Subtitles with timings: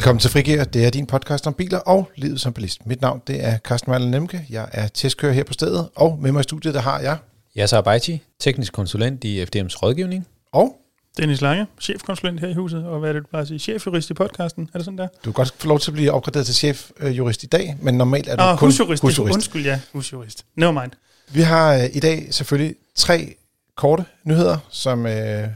[0.00, 0.64] Velkommen til Frigir.
[0.64, 2.86] Det er din podcast om biler og livet som bilist.
[2.86, 4.46] Mit navn det er Carsten Mejlen Nemke.
[4.50, 7.16] Jeg er testkører her på stedet, og med mig i studiet der har jeg...
[7.58, 10.26] Yasser Abaiti, teknisk konsulent i FDM's rådgivning.
[10.52, 10.76] Og
[11.16, 13.58] Dennis Lange, chefkonsulent her i huset, og hvad er det, du plejer at sige?
[13.58, 15.06] Chefjurist i podcasten, er det sådan der?
[15.06, 18.28] du kan godt få lov til at blive opgraderet til chefjurist i dag, men normalt
[18.28, 19.02] er du Ah, kun husjurist.
[19.02, 19.34] husjurist.
[19.34, 20.44] Undskyld, ja, husjurist.
[20.56, 20.90] Never mind.
[21.28, 23.34] Vi har øh, i dag selvfølgelig tre
[23.76, 25.48] korte nyheder, som øh,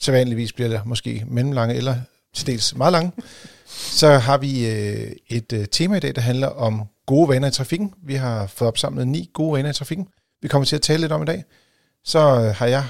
[0.00, 1.96] sædvanligvis bliver måske mellemlange eller
[2.34, 3.12] til dels meget lange.
[3.76, 7.50] Så har vi øh, et øh, tema i dag, der handler om gode vaner i
[7.50, 7.94] trafikken.
[8.02, 10.08] Vi har fået opsamlet ni gode vaner i trafikken.
[10.42, 11.44] Vi kommer til at tale lidt om i dag.
[12.04, 12.84] Så øh, har jeg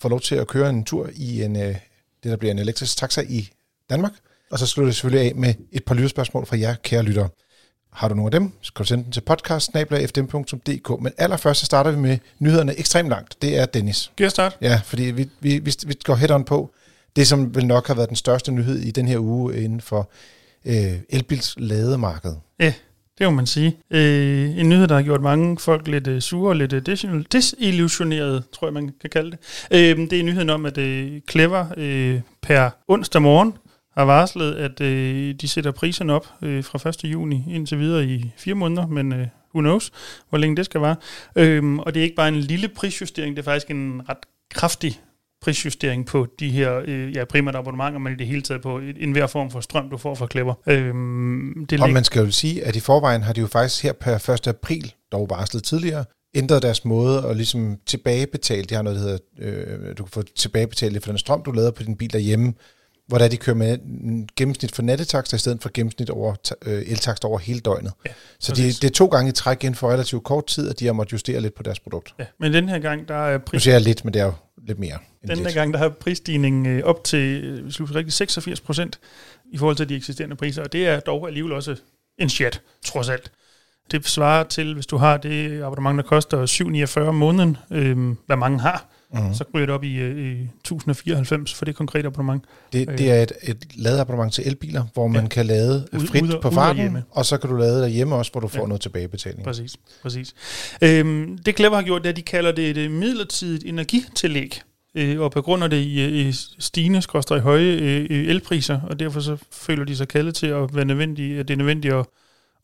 [0.00, 1.76] fået lov til at køre en tur i en, øh,
[2.22, 3.50] det, der bliver en elektrisk taxa i
[3.90, 4.12] Danmark.
[4.50, 7.28] Og så slutter det selvfølgelig af med et par lytterspørgsmål fra jer, kære lyttere.
[7.92, 11.02] Har du nogle af dem, så kan du sende dem til podcast.fdm.dk.
[11.02, 13.42] Men allerførst så starter vi med nyhederne ekstremt langt.
[13.42, 13.96] Det er Dennis.
[13.96, 14.56] Skal jeg starte?
[14.60, 16.74] Ja, fordi vi, vi, vi, vi går head on på
[17.16, 20.10] det, som vel nok har været den største nyhed i den her uge inden for
[20.66, 22.34] øh, elbils lademarked.
[23.18, 23.76] Det må man sige.
[23.90, 28.42] Øh, en nyhed, der har gjort mange folk lidt øh, sure og lidt øh, desillusionerede,
[28.52, 29.38] tror jeg, man kan kalde det.
[29.70, 33.54] Øh, det er nyheden om, at øh, Clever øh, per onsdag morgen
[33.96, 37.04] har varslet, at øh, de sætter priserne op øh, fra 1.
[37.04, 39.90] juni indtil videre i fire måneder, men øh, who knows,
[40.28, 40.96] hvor længe det skal være.
[41.36, 44.18] Øh, og det er ikke bare en lille prisjustering, det er faktisk en ret
[44.54, 45.00] kraftig
[45.42, 48.96] prisjustering på de her øh, ja, primært abonnementer, men i det hele taget på en-
[49.00, 50.54] enhver form for strøm, du får fra Clever.
[50.66, 53.92] Øhm, det Og man skal jo sige, at i forvejen har de jo faktisk her
[53.92, 54.46] per 1.
[54.46, 56.04] april, dog varslet tidligere,
[56.34, 58.62] ændret deres måde at ligesom tilbagebetale.
[58.64, 59.18] De har noget, der hedder,
[59.88, 62.52] øh, du kan få tilbagebetalt for den strøm, du lader på din bil derhjemme,
[63.08, 66.34] hvor der de kører med en gennemsnit for nattetakster i stedet for gennemsnit over
[66.66, 67.92] øh, eltakster over hele døgnet.
[68.06, 70.80] Ja, Så de, det er to gange i træk inden for relativt kort tid, at
[70.80, 72.14] de har måttet justere lidt på deres produkt.
[72.18, 74.24] Ja, men den her gang, der er Nu pris, siger jeg lidt, men det er
[74.24, 74.32] jo
[74.66, 74.98] lidt mere.
[75.28, 79.00] den her gang, der har prisstigningen øh, op til øh, hvis husker rigtigt, 86 procent
[79.52, 81.76] i forhold til de eksisterende priser, og det er dog alligevel også
[82.18, 83.32] en chat, trods alt.
[83.90, 88.36] Det svarer til, hvis du har det abonnement, der koster 7,49 om måneden, øh, hvad
[88.36, 88.91] mange har.
[89.12, 89.34] Mm.
[89.34, 92.44] så ryger det op i, øh, i 1094 for det konkrete abonnement.
[92.72, 95.28] Det, det er et, et ladeabonnement til elbiler, hvor man Ja.
[95.28, 98.48] kan lade frit ude på farten, og så kan du lade derhjemme også, hvor du
[98.48, 98.66] får Ja.
[98.66, 99.44] noget tilbagebetaling.
[99.44, 100.34] Præcis, præcis.
[100.82, 104.60] Øhm, det Clever har gjort, det er, at de kalder det et midlertidigt energitillæg.
[104.94, 109.00] Øh, og på grund af det i, i stigende, skråstrej høje øh, øh, elpriser, og
[109.00, 112.06] derfor så føler de sig kaldet til at være nødvendige, at det er nødvendigt at,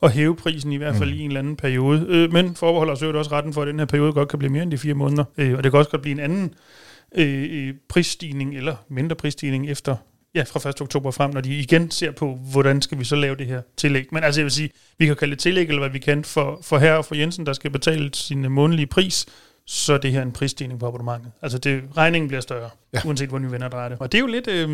[0.03, 1.15] at hæve prisen i hvert fald Mm.
[1.17, 2.05] i en eller anden periode.
[2.09, 4.51] Øh, men forbeholder os jo også retten for, at den her periode godt kan blive
[4.51, 5.23] mere end de fire måneder.
[5.37, 6.53] Øh, og det kan også godt blive en anden
[7.15, 9.95] øh, øh, prisstigning eller mindre prisstigning efter
[10.35, 10.81] ja, fra 1.
[10.81, 14.05] oktober frem, når de igen ser på, hvordan skal vi så lave det her tillæg.
[14.11, 16.59] Men altså jeg vil sige, vi kan kalde det tillæg, eller hvad vi kan, for,
[16.63, 19.25] for her og for Jensen, der skal betale sin månedlige pris,
[19.65, 21.31] så er det her en prisstigning på abonnementet.
[21.41, 22.99] Altså det, regningen bliver større, Ja.
[23.05, 23.97] uanset hvordan vi vender og drejer det.
[23.99, 24.69] Og det er jo lidt, øh,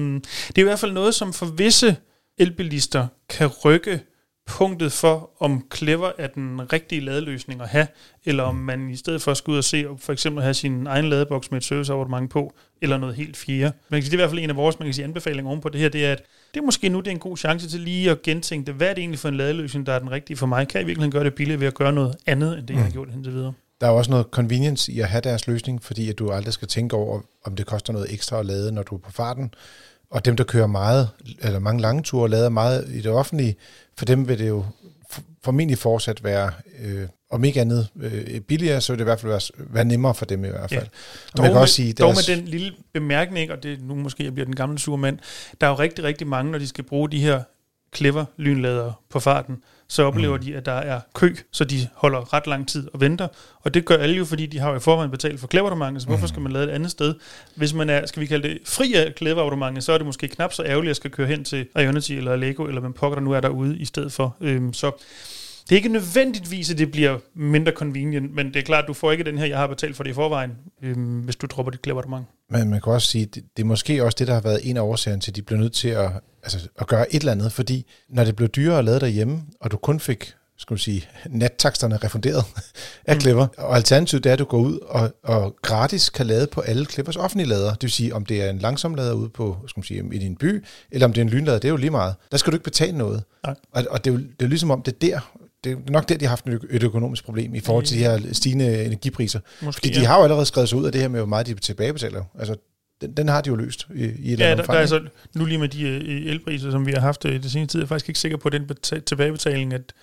[0.47, 1.95] det er i hvert fald noget, som for visse
[2.37, 3.99] elbilister kan rykke
[4.47, 7.87] punktet for, om Clever er den rigtige ladeløsning at have,
[8.25, 11.09] eller om man i stedet for skal ud og se, for eksempel have sin egen
[11.09, 13.71] ladeboks med et serviceabonnement på, eller noget helt fjerde.
[13.89, 15.49] Man kan sige, det er i hvert fald en af vores man kan sige, anbefalinger
[15.49, 16.23] ovenpå det her, det er, at
[16.53, 18.75] det er måske nu det er en god chance til lige at gentænke det.
[18.75, 20.67] Hvad er det egentlig for en ladeløsning, der er den rigtige for mig?
[20.67, 22.87] Kan jeg virkelig gøre det billigt ved at gøre noget andet, end det, jeg har
[22.87, 22.93] Mm.
[22.93, 23.53] gjort indtil videre?
[23.81, 26.67] Der er også noget convenience i at have deres løsning, fordi at du aldrig skal
[26.67, 29.53] tænke over, om det koster noget ekstra at lade, når du er på farten.
[30.09, 31.09] Og dem, der kører meget,
[31.41, 33.55] eller mange lange ture og lader meget i det offentlige,
[33.97, 34.65] for dem vil det jo
[35.43, 39.31] formentlig fortsat være, øh, om ikke andet øh, billigere, så vil det i hvert fald
[39.31, 40.81] være, være nemmere for dem i hvert fald.
[40.81, 40.87] Ja.
[41.33, 43.95] Og man kan med, også sige, dog deres, med den lille bemærkning, og det nu
[43.95, 45.19] måske, jeg bliver den gamle sure mand,
[45.61, 47.41] der er jo rigtig, rigtig mange, når de skal bruge de her
[47.95, 49.57] clever lynladere på farten,
[49.87, 50.43] så oplever Mm.
[50.43, 53.27] de, at der er kø, så de holder ret lang tid og venter.
[53.61, 55.69] Og det gør alle jo, fordi de har jo i forvejen betalt for clever
[55.99, 56.27] så hvorfor Mm.
[56.27, 57.15] skal man lade et andet sted?
[57.55, 59.41] Hvis man er, skal vi kalde det, fri af clever
[59.81, 62.65] så er det måske knap så ærgerligt, at skal køre hen til Ionity eller Lego,
[62.65, 64.35] eller hvem pokker der nu er derude i stedet for.
[64.41, 64.91] Øhm, så
[65.69, 68.93] det er ikke nødvendigvis, at det bliver mindre convenient, men det er klart, at du
[68.93, 70.51] får ikke den her, jeg har betalt for det i forvejen,
[70.83, 74.03] øhm, hvis du dropper dit clever Men man kan også sige, det, det er måske
[74.03, 76.11] også det, der har været en af årsagerne til, at de blev nødt til at,
[76.43, 79.71] altså, at gøre et eller andet, fordi når det blev dyrere at lade derhjemme, og
[79.71, 82.43] du kun fik skal vi sige, nattaksterne refunderet
[83.05, 83.21] af Mm.
[83.21, 86.61] Clever, og alternativet det er, at du går ud og, og gratis kan lade på
[86.61, 89.57] alle Clevers offentlige lader, det vil sige, om det er en langsom lader ude på,
[89.67, 91.77] skal man sige, i din by, eller om det er en lynlader, det er jo
[91.77, 92.15] lige meget.
[92.31, 93.23] Der skal du ikke betale noget.
[93.45, 93.55] Nej.
[93.71, 95.19] Og, og det, er jo, det er ligesom om, det er der,
[95.65, 98.19] det er nok der, de har haft et økonomisk problem i forhold til de her
[98.33, 99.39] stigende energipriser.
[99.61, 101.47] Måske, Fordi de har jo allerede skrevet sig ud af det her med, hvor meget
[101.47, 102.23] de tilbagebetaler.
[102.39, 102.55] Altså,
[103.01, 104.85] den, den har de jo løst i, i et eller Ja, andet der, der er
[104.85, 105.01] så
[105.35, 107.83] nu lige med de øh, elpriser, som vi har haft øh, det seneste tid, er
[107.83, 109.93] jeg faktisk ikke sikker på den beta- tilbagebetaling, at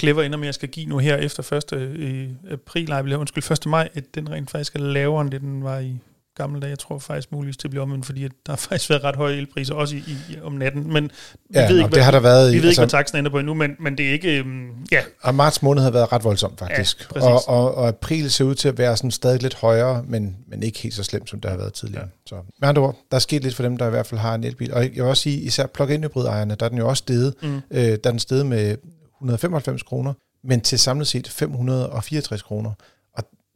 [0.00, 1.72] Clever ender med at skal give nu her efter 1.
[1.72, 3.66] Øh, april, nej, eller undskyld, 1.
[3.66, 5.98] maj, at den rent faktisk er lavere, end det den var i
[6.36, 6.70] gamle dage.
[6.70, 9.74] Jeg tror faktisk muligvis, det bliver omvendt, fordi der har faktisk været ret høje elpriser,
[9.74, 10.92] også i, i, om natten.
[10.92, 11.10] Men vi
[11.54, 13.18] Ja, ved nå, ikke, det har der været i- vi ved altså- ikke, hvad taksen
[13.18, 14.38] ender på endnu, men, men det er ikke...
[14.38, 17.08] Øhm, ja, Og marts måned har været ret voldsomt, faktisk.
[17.16, 20.36] Ja, og, og, og april ser ud til at være sådan stadig lidt højere, men,
[20.48, 22.04] men ikke helt så slemt, som det har været tidligere.
[22.04, 22.08] Ja.
[22.26, 24.34] Så med andre ord, der er sket lidt for dem, der i hvert fald har
[24.34, 24.74] en elbil.
[24.74, 27.34] Og jeg vil også sige, især plug-in hybridejerne, der er den jo også steget.
[27.42, 27.56] Mm.
[27.70, 28.76] Øh, der er den steget med
[29.20, 30.12] 195 kroner,
[30.44, 32.72] men til samlet set 564 kroner.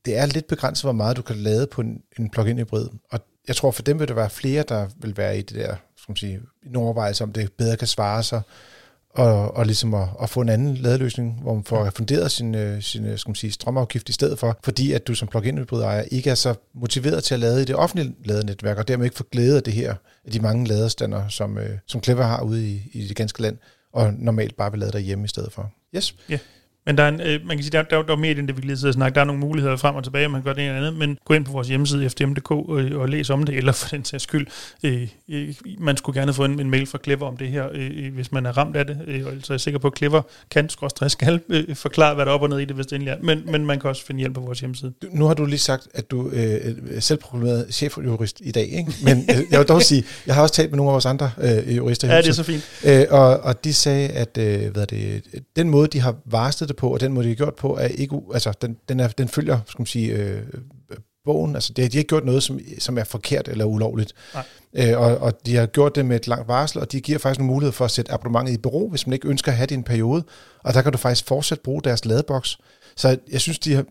[0.05, 2.89] Det er lidt begrænset, hvor meget du kan lade på en, en plug-in hybrid.
[3.11, 5.75] Og jeg tror, for dem vil der være flere, der vil være i det der,
[5.97, 8.43] skal man sige, en overvejelse om det bedre kan svare sig,
[9.15, 12.83] og, og ligesom at, at få en anden ladeløsning, hvor man får refunderet sin, øh,
[12.83, 15.83] sin øh, skal man sige, strømafgift i stedet for, fordi at du som plug-in hybrid
[15.83, 19.17] ejer ikke er så motiveret til at lade i det offentlige ladenetværk, og dermed ikke
[19.17, 19.95] får glæde af det her,
[20.25, 23.59] af de mange ladestander, som, øh, som Clever har ude i, i det ganske land,
[23.93, 25.73] og normalt bare vil lade derhjemme i stedet for.
[25.97, 26.15] Yes.
[26.87, 28.49] Men der er en, øh, man kan sige, der, der, der er mere i den,
[28.49, 29.15] det vi lige sidder og snakke.
[29.15, 31.35] Der er nogle muligheder frem og tilbage, man gøre det ene eller andet, men gå
[31.35, 32.61] ind på vores hjemmeside, ftm.dk, og,
[32.95, 34.47] og læs om det, eller for den sags skyld.
[34.85, 37.91] Øh, øh, man skulle gerne få en, en mail fra Clever om det her, øh,
[37.97, 39.99] øh, hvis man er ramt af det, øh, og så er jeg sikker på, at
[39.99, 40.69] Clever kan,
[41.09, 43.17] skal, øh, forklare, hvad der er op og ned i det, hvis det endelig er.
[43.23, 44.93] Men, men man kan også finde hjælp på vores hjemmeside.
[45.03, 46.41] Du- Nu har du lige sagt, at du øh,
[46.91, 48.93] er selvproklameret chefjurist i dag, ikke?
[49.05, 51.31] men øh, jeg vil dog sige, jeg har også talt med nogle af vores andre
[51.43, 52.65] øh, jurister Ja, det er så fint.
[52.87, 55.23] Øh, og, og de sagde, at øh, hvad det,
[55.57, 57.87] den måde, de har varslet det på, og den måde, de har gjort på, er
[57.87, 60.43] ikke, altså, den, den, er, den følger, skal man sige, øh,
[60.91, 61.55] øh, bogen.
[61.55, 64.13] Altså, de, har- de har ikke gjort noget, som, som er forkert eller ulovligt.
[64.35, 64.45] Nej.
[64.75, 67.39] Øh, og, og de har gjort det med et langt varsel, og de giver faktisk
[67.39, 69.75] nogle mulighed for at sætte abonnementet i bero, hvis man ikke ønsker at have det
[69.75, 70.25] i en periode.
[70.65, 72.59] Og der kan du faktisk fortsat bruge deres ladeboks.
[72.97, 73.85] Så jeg synes, de har,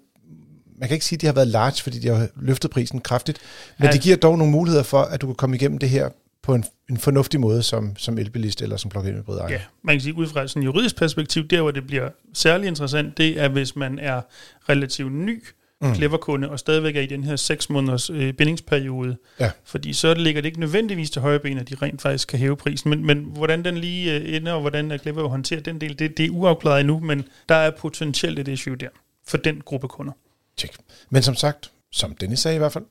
[0.79, 3.37] man kan ikke sige, at de har været large, fordi de har løftet prisen kraftigt,
[3.79, 3.91] men ja.
[3.91, 6.09] de giver dog nogle muligheder for, at du kan komme igennem det her
[6.43, 9.51] på en, en fornuftig måde som, som elbilist eller som plug-in hybrid ejer.
[9.51, 12.67] Ja, man kan sige, ud fra sådan et juridisk perspektiv, der hvor det bliver særlig
[12.67, 14.21] interessant, det er, hvis man er
[14.69, 15.43] relativt ny
[15.81, 15.95] mm.
[15.95, 19.17] Clever-kunde, og stadigvæk er i den her 6 måneders øh, bindingsperiode.
[19.39, 19.51] Ja.
[19.65, 22.57] Fordi så ligger det ikke nødvendigvis til højre ben, at de rent faktisk kan hæve
[22.57, 22.89] prisen.
[22.89, 26.17] Men, men hvordan den lige øh, ender, og hvordan Clever vil håndtere den del, det,
[26.17, 28.89] det er uafklaret endnu, men der er potentielt et issue der
[29.27, 30.13] for den gruppe kunder.
[30.57, 30.77] Check.
[31.09, 32.85] Men som sagt, som Dennis sagde i hvert fald,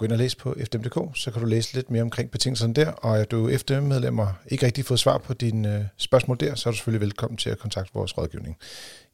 [0.00, 2.90] gå ind og læse på FDM.dk, så kan du læse lidt mere omkring betingelserne der,
[2.90, 6.68] og er du FDM-medlem og ikke rigtig fået svar på dine øh, spørgsmål der, så
[6.68, 8.56] er du selvfølgelig velkommen til at kontakte vores rådgivning.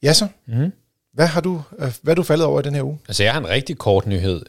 [0.03, 0.73] Ja så, Mm
[1.17, 2.99] hvad har du, øh, hvad er du faldet over i den her uge?
[3.09, 4.41] Altså, jeg har en rigtig kort nyhed.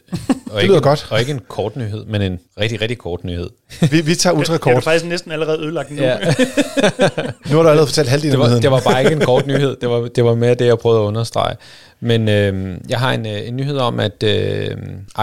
[0.50, 1.06] Og lyder ikke, godt.
[1.10, 3.50] Og ikke en kort nyhed, men en rigtig, rigtig kort nyhed.
[3.90, 4.84] Vi, vi tager Jeg har ultrakort.
[4.84, 6.02] faktisk næsten allerede ødelagt nu.
[6.02, 6.16] Ja.
[7.50, 8.62] Nu har du allerede fortalt halvdelen det, af var, nyheden.
[8.62, 9.76] det var bare ikke en kort nyhed.
[9.80, 11.56] Det var, det var mere det, jeg prøvede at understrege.
[12.00, 14.76] Men øh, jeg har en, øh, en nyhed om, at øh,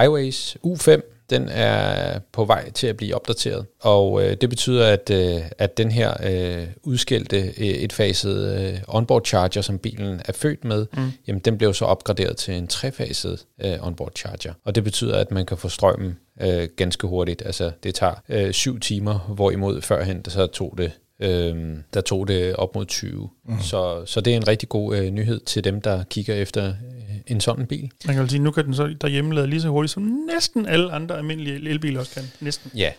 [0.03, 3.65] iOS U5, den er på vej til at blive opdateret.
[3.79, 9.25] Og øh, det betyder, at, øh, at den her øh, udskældte øh, etfaset øh, onboard
[9.25, 11.11] charger, som bilen er født med, mm.
[11.27, 14.53] jamen den blev så opgraderet til en trefaset øh, onboard charger.
[14.65, 17.41] Og det betyder, at man kan få strømmen øh, ganske hurtigt.
[17.45, 22.55] Altså det tager øh, syv timer, hvorimod førhen så tog det Øhm, der tog det
[22.55, 23.29] op mod 20.
[23.45, 23.59] Mm.
[23.61, 26.73] Så, så det er en rigtig god øh, nyhed til dem, der kigger efter
[27.27, 27.91] en sådan bil.
[28.05, 30.65] Man kan jo sige, nu kan den så derhjemme lade lige så hurtigt, som næsten
[30.65, 32.23] alle andre almindelige elbiler også kan.
[32.39, 32.71] Næsten.
[32.75, 32.91] Ja,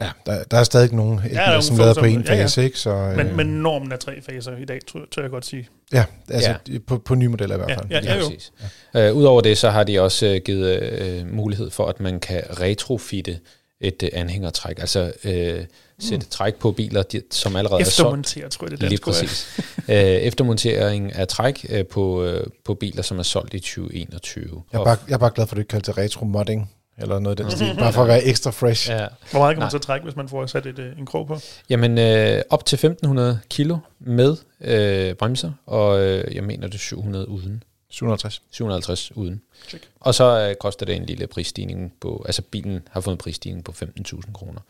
[0.00, 2.34] Ja, der, der er stadig nogen elbiler, nogle som få, lader på som- en ja,
[2.34, 2.42] ja.
[2.42, 2.78] fase, ikke?
[2.78, 5.68] Så, Men, øh, men normen er tre faser i dag, tror, tør jeg godt sige.
[5.92, 6.78] ja, altså ja.
[6.86, 7.86] På, på nye modeller i hvert Ja, fald.
[7.90, 8.18] ja, ja.
[8.18, 8.28] jo.
[8.28, 8.52] præcis.
[8.94, 9.08] Ja.
[9.08, 12.42] Øh, Udover det, så har de også øh, givet øh, mulighed for, at man kan
[12.60, 13.38] retrofitte
[13.80, 15.64] et øh, anhængertræk, altså øh,
[15.98, 17.90] sætte træk på biler, de, som allerede er solgt.
[17.90, 19.04] Eftermonteret, tror jeg, det er Lige er.
[19.04, 19.60] præcis.
[19.88, 24.62] øh, eftermontering af træk øh, på, øh, på biler, som er solgt i 2021.
[24.72, 27.18] Jeg er, bare, jeg er bare glad for, at du ikke kalder det retro-modding, eller
[27.18, 28.88] noget af den stil, bare for at være ekstra fresh.
[28.90, 29.06] ja.
[29.30, 29.70] Hvor meget kan man Nej.
[29.70, 31.38] så trække, hvis man får sat et, øh, en krog på?
[31.70, 36.78] Jamen, øh, op til 1500 kilo med øh, bremser, og øh, jeg mener det er
[36.78, 37.62] 700 uden.
[37.96, 38.42] 750.
[38.50, 39.42] 750 uden.
[39.68, 39.88] Check.
[40.00, 43.64] Og så øh, koster det en lille prisstigning på, altså bilen har fået en prisstigning
[43.64, 44.60] på 15.000 kroner.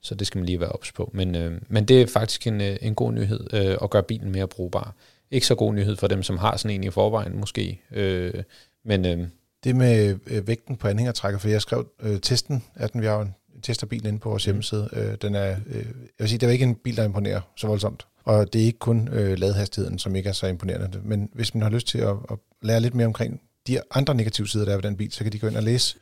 [0.00, 1.10] Så det skal man lige være ops på.
[1.14, 4.32] Men, øh, men det er faktisk en, øh, en god nyhed øh, at gøre bilen
[4.32, 4.94] mere brugbar.
[5.30, 7.80] Ikke så god nyhed for dem, som har sådan en i forvejen måske.
[7.90, 8.42] Øh,
[8.84, 9.28] men øh,
[9.64, 13.28] Det med øh, vægten på anhængertrækker, for jeg skrev øh, testen af den, vi har
[13.62, 14.88] tester bil inde på vores hjemmeside.
[14.92, 15.84] Øh, den er, øh, jeg
[16.18, 18.06] vil sige, det er ikke en bil, der imponerer så voldsomt.
[18.24, 21.00] Og det er ikke kun øh, ladehastigheden, som ikke er så imponerende.
[21.04, 24.48] Men hvis man har lyst til at, at lære lidt mere omkring de andre negative
[24.48, 25.96] sider, der er ved den bil, så kan de gå ind og læse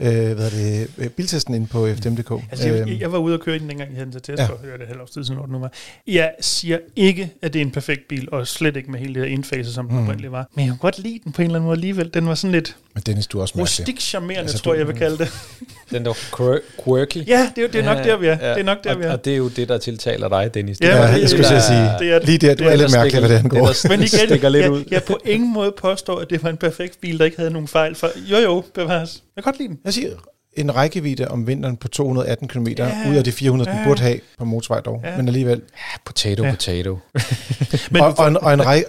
[0.00, 2.30] øh, hvad er det, øh, biltesten inde på fdm.dk.
[2.50, 4.22] Altså, jeg, Øhm, jeg var ude og køre i den, dengang jeg havde den til
[4.22, 4.44] test, Ja.
[4.44, 4.50] ja.
[4.52, 5.72] og det er halvt års tid siden, det nu var.
[6.06, 9.22] Jeg siger ikke, at det er en perfekt bil, og slet ikke med hele det
[9.22, 10.02] her indfase, som den Mm.
[10.02, 10.48] oprindeligt var.
[10.54, 12.10] Men jeg kunne godt lide den på en eller anden måde alligevel.
[12.14, 14.78] Den var sådan lidt men Dennis, du er også rustik charmerende, Altså, tror du- jeg,
[14.78, 15.28] jeg vil kalde det.
[15.92, 17.28] den der quir- quirky.
[17.28, 18.34] Ja, det er, det er nok der, vi er.
[18.54, 19.12] Det er nok der, og, vi er.
[19.12, 20.80] og det er jo det, der tiltaler dig, Dennis.
[20.80, 22.28] Ja, det, Ja, er det- jeg skulle det sige, det er det.
[22.28, 23.66] lige der, du Det er er lidt mærkelig, hvad det angår.
[23.66, 26.56] Det, Men igen, stikker lidt jeg, jeg på ingen måde påstår, at det var en
[26.56, 27.94] perfekt bil, der ikke havde nogen fejl.
[27.94, 29.22] For, jo jo, bevares.
[29.36, 29.78] Jeg kan godt lide den.
[29.84, 30.16] Jeg siger,
[30.56, 32.86] en rækkevidde om vinteren på 218 km, Ja.
[32.86, 33.10] ja.
[33.10, 33.84] ud af de 400, den Ja.
[33.84, 35.00] burde have på motorvej dog.
[35.04, 35.10] Ja.
[35.10, 35.16] Ja.
[35.16, 35.60] Men alligevel.
[36.04, 36.48] Potato, Ja.
[36.48, 36.54] ja.
[36.54, 36.98] potato.
[37.90, 38.84] Men og, og, en, og en, ræk,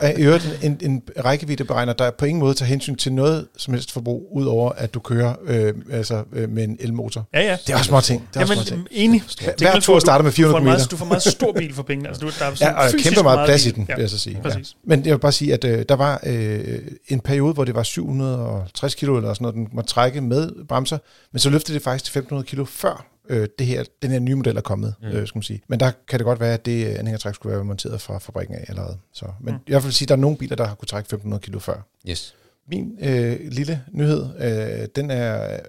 [0.63, 4.71] en, en rækkeviddeberegner, der på ingen måde tager hensyn til noget som helst forbrug, udover
[4.71, 7.27] at du kører øh, altså, øh, med en elmotor.
[7.33, 7.57] ja, ja.
[7.67, 8.27] Det er også små ting.
[8.33, 8.87] Det er også små Jamen, ting.
[8.91, 9.21] enig.
[9.57, 10.65] Hver tur starter med 400 du får, en km.
[10.65, 12.09] meget, du får meget stor bil for pengene.
[12.09, 14.35] Altså, du, der er Ja, og kæmpe meget plads i den, vil jeg så sige.
[14.43, 14.49] Ja.
[14.49, 14.75] Præcis.
[14.83, 17.83] Men jeg vil bare sige, at øh, der var øh, en periode, hvor det var
[17.83, 20.97] 760 kilo eller sådan noget, den måtte trække med bremser,
[21.31, 24.35] men så løftede det faktisk til 1500 kilo før øh, det her, den her nye
[24.35, 25.07] model er kommet, mm.
[25.07, 25.61] øh, skal man sige.
[25.67, 28.65] Men der kan det godt være, at det anhængertræk skulle være monteret fra fabrikken af
[28.67, 28.97] allerede.
[29.13, 29.59] Så, men mm.
[29.67, 31.87] jeg vil sige, at der er nogle biler, der har kunne trække 1500 kilo før.
[32.09, 32.35] Yes.
[32.67, 35.59] Min øh, lille nyhed, øh, den er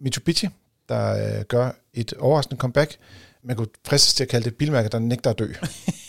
[0.00, 0.48] Mitsubishi,
[0.88, 2.96] der øh, gør et overraskende comeback.
[3.44, 5.52] Man kunne fristes til at kalde det et bilmærke, der nægter at dø.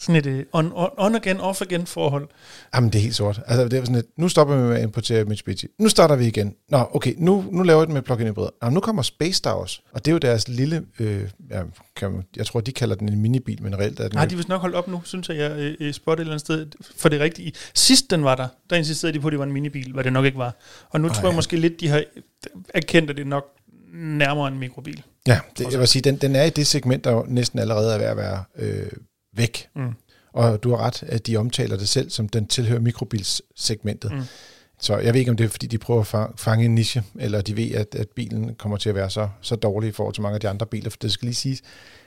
[0.00, 2.28] Sådan et uh, on, on, on again, off again forhold.
[2.74, 3.40] Jamen, det er helt sort.
[3.46, 5.66] Altså, det er sådan et, nu stopper vi med at importere Mitsubishi.
[5.78, 6.54] Nu starter vi igen.
[6.68, 8.48] Nå, okay, nu, nu laver vi det med plug-in hybrid.
[8.62, 9.80] Nå, nu kommer Space Star også.
[9.92, 11.62] Og det er jo deres lille, øh, ja,
[11.96, 14.36] kan, man- jeg tror, de kalder den en minibil, men reelt er den Nej, de
[14.36, 16.84] vist nok holdt op nu, synes jeg, jeg øh, øh, spottede et eller andet sted.
[16.96, 17.52] For det rigtige.
[17.74, 20.12] Sidst den var der, der insisterede de på, at det var en minibil, hvad det
[20.12, 20.56] nok ikke var.
[20.90, 22.04] Og nu Ej, tror jeg måske lidt, de har
[22.74, 23.44] erkendt, at det nok
[23.94, 25.02] nærmere en mikrobil.
[25.26, 27.98] Ja, det, jeg vil sige, den, den er i det segment, der næsten allerede er
[27.98, 28.86] ved at være øh,
[29.36, 29.67] væk.
[30.38, 34.12] Og du har ret, at de omtaler det selv, som den tilhører mikrobilssegmentet.
[34.12, 34.22] Mm.
[34.80, 37.02] Så jeg ved ikke, om det er, fordi de prøver at fa- fange en niche,
[37.18, 40.14] eller de ved, at, at bilen kommer til at være så, så dårlig i forhold
[40.14, 40.90] til mange af de andre biler.
[40.90, 41.62] For det skal lige siges,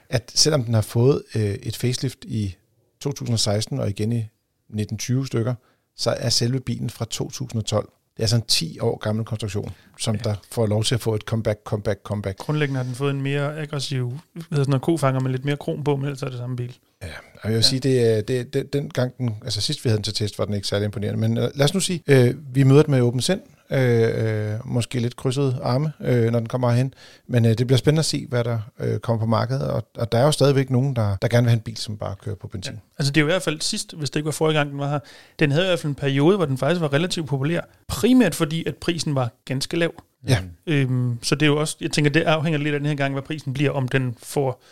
[0.09, 2.55] at selvom den har fået øh, et facelift i
[3.00, 5.53] 2016 og igen i 1920 stykker,
[5.95, 7.85] så er selve bilen fra 2012.
[7.85, 10.21] Det er altså en 10 år gammel konstruktion, som ja.
[10.23, 12.38] der får lov til at få et comeback, comeback, comeback.
[12.38, 15.57] Grundlæggende har den fået en mere aggressiv hvad hedder sådan noget, kofanger med lidt mere
[15.57, 16.77] krom på, men ellers er det samme bil.
[17.01, 17.08] Ja,
[17.41, 17.62] og jeg vil ja.
[17.62, 20.46] sige, det, det, det, den gang, den, altså sidst vi havde den til test, var
[20.46, 21.20] den ikke særlig imponerende.
[21.20, 23.41] Men øh, lad os nu sige, øh, vi møder den med åben sind,
[23.72, 26.93] øh, øh, måske lidt krydset arme, øh, når den kommer hen.
[27.27, 29.67] Men øh, det bliver spændende at se, hvad der øh, kommer på markedet.
[29.67, 31.98] Og, og der er jo stadigvæk nogen, der, der gerne vil have en bil, som
[31.98, 32.74] bare kører på benzin.
[32.74, 32.79] Ja.
[33.00, 34.79] Altså det er jo i hvert fald sidst, hvis det ikke var forrige gang, den
[34.79, 35.00] var her,
[35.39, 37.62] den havde i hvert fald en periode, hvor den faktisk var relativt populær.
[37.88, 39.91] Primært fordi, at prisen var ganske lav.
[40.27, 40.38] Ja.
[40.67, 43.13] Øhm, så det er jo også, jeg tænker, det afhænger lidt af den her gang,
[43.13, 44.63] hvad prisen bliver, om den får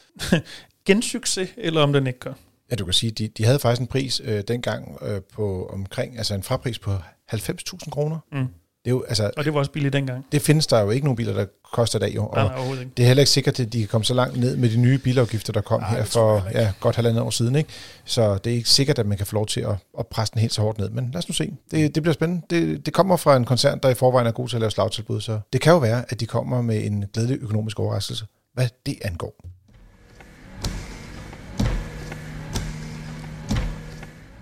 [0.94, 2.34] gensucces, eller om den ikke gør.
[2.72, 6.18] Ja, du kan sige, de, de havde faktisk en pris øh, dengang øh, på omkring,
[6.18, 6.92] altså en frapris på
[7.34, 8.18] 90.000 kroner.
[8.32, 8.38] Mm.
[8.38, 8.48] Det,
[8.86, 10.26] er jo, altså, Og det var også billigt dengang.
[10.32, 12.16] det findes der jo ikke nogen biler, der koster i dag.
[12.16, 12.32] Jo.
[12.36, 12.92] Nej, Og nej, ikke.
[12.98, 14.98] Det er heller ikke sikkert, at de kan komme så langt ned med de nye
[14.98, 17.56] bilafgifter, der kom Nej, Ej, her for ja, godt halvandet år siden.
[17.56, 17.70] Ikke?
[18.06, 20.42] Så det er ikke sikkert, at man kan få lov til at, at presse den
[20.42, 20.90] helt så hårdt ned.
[20.90, 21.54] Men lad os nu se.
[21.72, 22.42] Det, det bliver spændende.
[22.50, 25.22] Det, det kommer fra en koncern, der i forvejen er god til at lave slagtilbud.
[25.22, 28.96] Så det kan jo være, at de kommer med en glædelig økonomisk overraskelse, hvad det
[29.02, 29.36] angår.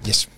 [0.07, 0.29] Yes.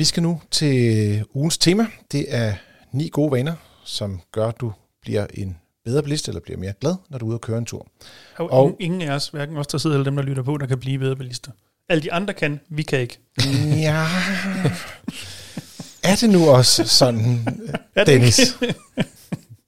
[0.00, 1.86] Vi skal nu til ugens tema.
[2.12, 2.54] Det er
[2.92, 3.54] ni gode vaner,
[3.84, 7.28] som gør, at du bliver en bedre bilist, eller bliver mere glad, når du er
[7.28, 7.86] ude og køre en tur.
[8.36, 10.66] Og, Og- ingen, af os, hverken os, der sidder, eller dem, der lytter på, der
[10.66, 11.50] kan blive bedre bilister.
[11.88, 13.18] Alle de andre kan, vi kan ikke.
[13.76, 14.06] Ja.
[16.04, 17.48] Er det nu også sådan,
[18.06, 18.40] Dennis?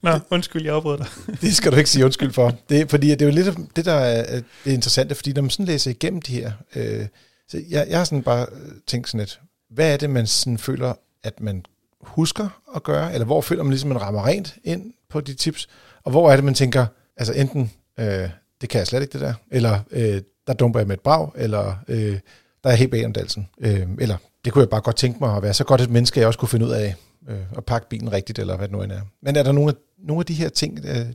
[0.03, 1.07] Nå, undskyld, jeg afbrød dig.
[1.41, 2.53] Det skal du ikke sige undskyld for.
[2.69, 5.65] Det, fordi det er jo lidt det, der er det interessante, fordi når man sådan
[5.65, 7.05] læser igennem de her, øh,
[7.47, 8.45] så jeg, jeg har sådan bare
[8.87, 9.39] tænkt sådan lidt,
[9.73, 11.65] hvad er det, man sådan føler, at man
[12.01, 15.69] husker at gøre, eller hvor føler man ligesom, man rammer rent ind på de tips,
[16.03, 16.85] og hvor er det, man tænker,
[17.17, 18.29] altså enten, øh,
[18.61, 21.31] det kan jeg slet ikke det der, eller øh, der dumper jeg med et brag,
[21.35, 22.19] eller øh,
[22.63, 25.19] der er jeg helt bag om dalsen, øh, eller det kunne jeg bare godt tænke
[25.19, 26.95] mig at være så godt et menneske, jeg også kunne finde ud af
[27.29, 29.01] øh, at pakke bilen rigtigt, eller hvad det nu end er.
[29.21, 31.05] Men er der nogle af, nogle af de her ting, øh,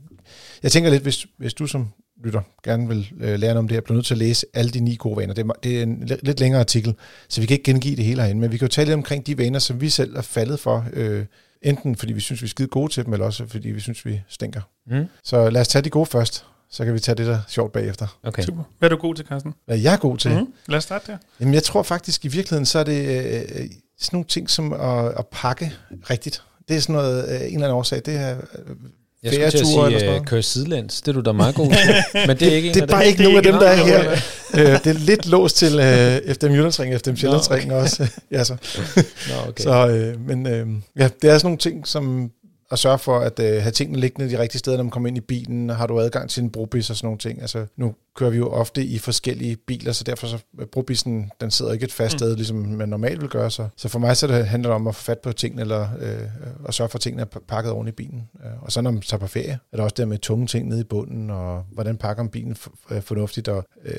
[0.63, 1.87] jeg tænker lidt, hvis, hvis du som
[2.23, 4.71] lytter gerne vil øh, lære noget om det her, bliver nødt til at læse alle
[4.71, 5.33] de ni gode vaner.
[5.33, 6.95] Det er, det er en li- lidt længere artikel,
[7.29, 9.27] så vi kan ikke gengive det hele herinde, men vi kan jo tale lidt omkring
[9.27, 11.25] de vaner, som vi selv er faldet for, øh,
[11.61, 14.05] enten fordi vi synes, vi er skide gode til dem, eller også fordi vi synes,
[14.05, 14.61] vi stinker.
[14.87, 15.05] Mm.
[15.23, 18.19] Så lad os tage de gode først, så kan vi tage det der sjovt bagefter.
[18.23, 18.43] Okay.
[18.43, 18.63] Super.
[18.79, 19.53] Hvad er du god til, Carsten?
[19.65, 20.31] Hvad jeg er god til?
[20.31, 20.53] Mm.
[20.67, 21.17] Lad os starte der.
[21.39, 23.69] Jamen, jeg tror faktisk, i virkeligheden, så er det øh, sådan
[24.11, 25.73] nogle ting som at, at pakke
[26.09, 26.43] rigtigt.
[26.67, 28.01] Det er sådan noget, øh, en eller anden årsag.
[28.05, 28.75] Det er, øh,
[29.23, 30.29] Jeg skulle til at Færgeture eller sådan sige noget.
[30.29, 31.01] køre sidelæns.
[31.01, 31.95] Det er du da meget god til.
[32.27, 34.11] Men det er ikke det er bare ikke nogen af dem, der er her.
[34.53, 38.07] øh, det er lidt låst til øh, FDM Jyllandsring, FDM Sjællandsring også.
[38.31, 38.55] ja, så.
[38.95, 39.63] Nå, okay.
[39.63, 40.67] så øh, men øh,
[40.99, 42.31] ja, det er sådan nogle ting, som
[42.71, 45.17] at sørge for at øh, have tingene liggende de rigtige steder, når man kommer ind
[45.17, 45.69] i bilen.
[45.69, 47.41] Har du adgang til en brobis og sådan nogle ting.
[47.41, 51.51] Altså, nu kører vi jo ofte i forskellige biler, så derfor så øh, brobissen, den
[51.51, 52.17] sidder ikke et fast Mm.
[52.19, 53.51] sted, ligesom man normalt vil gøre.
[53.51, 55.87] Så, så for mig så det handler det om at få fat på tingene, eller
[55.99, 56.27] øh,
[56.67, 58.29] at sørge for, at tingene er pakket ordentligt i bilen.
[58.45, 60.67] Øh, Og så når man tager på ferie, er der også det med tunge ting
[60.67, 62.57] nede i bunden, og hvordan pakker man bilen
[62.91, 63.47] øh, fornuftigt.
[63.47, 63.93] Og, øh,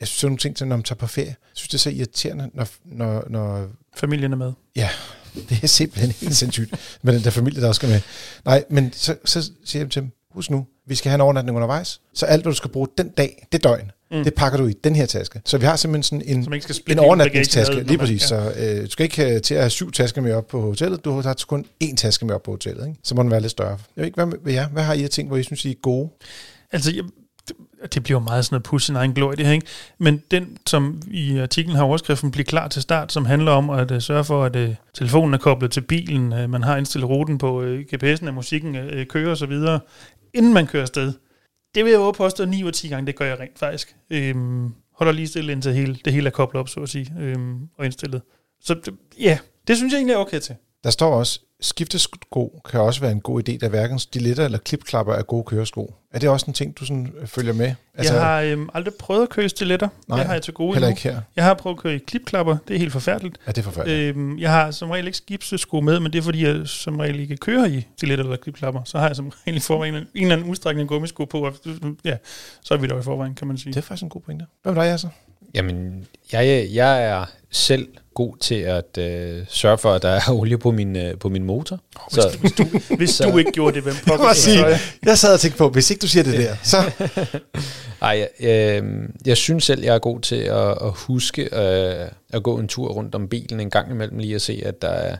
[0.00, 1.90] jeg synes, sådan nogle ting når man tager på ferie, jeg synes, det er så
[1.90, 4.52] irriterende, når, når, når Familien er med.
[5.48, 8.00] det er simpelthen helt sindssygt med den der familie, der også skal med.
[8.44, 11.56] Nej, men så, så siger jeg til dem, husk nu, vi skal have en overnatning
[11.56, 14.24] undervejs, så alt, hvad du skal bruge den dag, det døgn, mm.
[14.24, 15.40] det pakker du i den her taske.
[15.44, 18.22] Så vi har simpelthen sådan en, en overnatningstaske, ad, lige man- præcis.
[18.22, 21.04] Så øh, du skal ikke øh, til at have syv tasker med op på hotellet,
[21.04, 22.86] du har kun én taske med op på hotellet.
[22.86, 22.98] Ikke?
[23.04, 23.70] Så må den være lidt større.
[23.70, 24.68] Jeg ved ikke, hvad, med, hvad, jer?
[24.68, 26.08] hvad har I af ting, hvor I synes, I er gode?
[26.72, 27.04] Altså, jeg,
[27.94, 29.66] det, bliver meget sådan noget pusse sin egen glorie, det her, ikke?
[29.98, 33.90] Men den, som i artiklen har overskriften, bliver klar til start, som handler om at
[33.90, 37.38] uh, sørge for, at uh, telefonen er koblet til bilen, uh, man har indstillet ruten
[37.38, 39.52] på uh, GPS'en, at musikken uh, kører osv.,
[40.34, 41.12] inden man kører afsted.
[41.74, 43.96] Det vil jeg jo påstå 9 ud af 10 gange, det gør jeg rent faktisk.
[44.10, 47.68] Øhm, holder lige stille indtil hele, det hele er koblet op, så at sige, øhm,
[47.78, 48.22] og indstillet.
[48.60, 50.56] Så det, ja, det synes jeg egentlig er okay til.
[50.84, 55.14] Der står også, skiftesko kan også være en god idé, da hverken stiletter eller klipklapper
[55.14, 55.94] er gode køresko.
[56.12, 57.74] Er det også en ting, du sådan øh, følger med?
[57.94, 59.88] Altså, jeg har øhm, aldrig prøvet at køre i stiletter.
[60.08, 60.96] Nej, det har jeg til gode heller endnu.
[60.96, 61.20] ikke her.
[61.36, 62.56] Jeg har prøvet at køre i klipklapper.
[62.68, 63.38] Det er helt forfærdeligt.
[63.46, 64.16] Er det forfærdeligt?
[64.16, 67.20] Øhm, jeg har som regel ikke skibsesko med, men det er fordi, jeg som regel
[67.20, 68.80] ikke kører i stiletter eller klipklapper.
[68.84, 71.46] Så har jeg som regel i forvejen en, en eller anden udstrækning gummisko på.
[71.46, 71.54] Og,
[72.04, 72.16] ja,
[72.62, 73.72] så er vi der i forvejen, kan man sige.
[73.72, 74.46] Det er faktisk en god pointe.
[74.62, 75.08] Hvad med dig, altså?
[75.54, 77.88] Jamen, jeg, jeg er selv
[78.20, 81.44] god til at øh, sørge for, at der er olie på min, øh, på min
[81.44, 81.80] motor.
[82.10, 82.64] Så, Hvis du,
[82.96, 85.40] hvis Så- du ikke gjorde det, hvem Jeg, pokker så sige, jeg- jeg sad og
[85.40, 86.76] tænkte på, hvis ikke du siger det der, så...
[88.02, 88.82] ej, øh,
[89.26, 92.88] jeg synes selv, jeg er god til at, at huske øh, at gå en tur
[92.88, 95.16] rundt om bilen en gang imellem, lige at se, at der er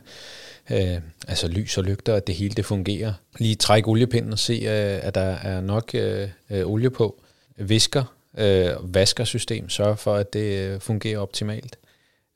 [0.71, 3.13] øh, altså lys og lygter, at det hele det fungerer.
[3.39, 7.21] Lige trække oliepinden og se, øh, at der er nok øh, øh, olie på.
[7.57, 8.03] Visker,
[8.37, 11.75] øh, vaskersystem, sørge for, at det øh, fungerer optimalt.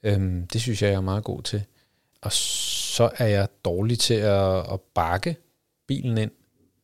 [0.05, 1.63] Øhm, det synes jeg, jeg er meget god til.
[2.21, 5.35] Og så er jeg dårlig til at, at bakke
[5.87, 6.31] bilen ind,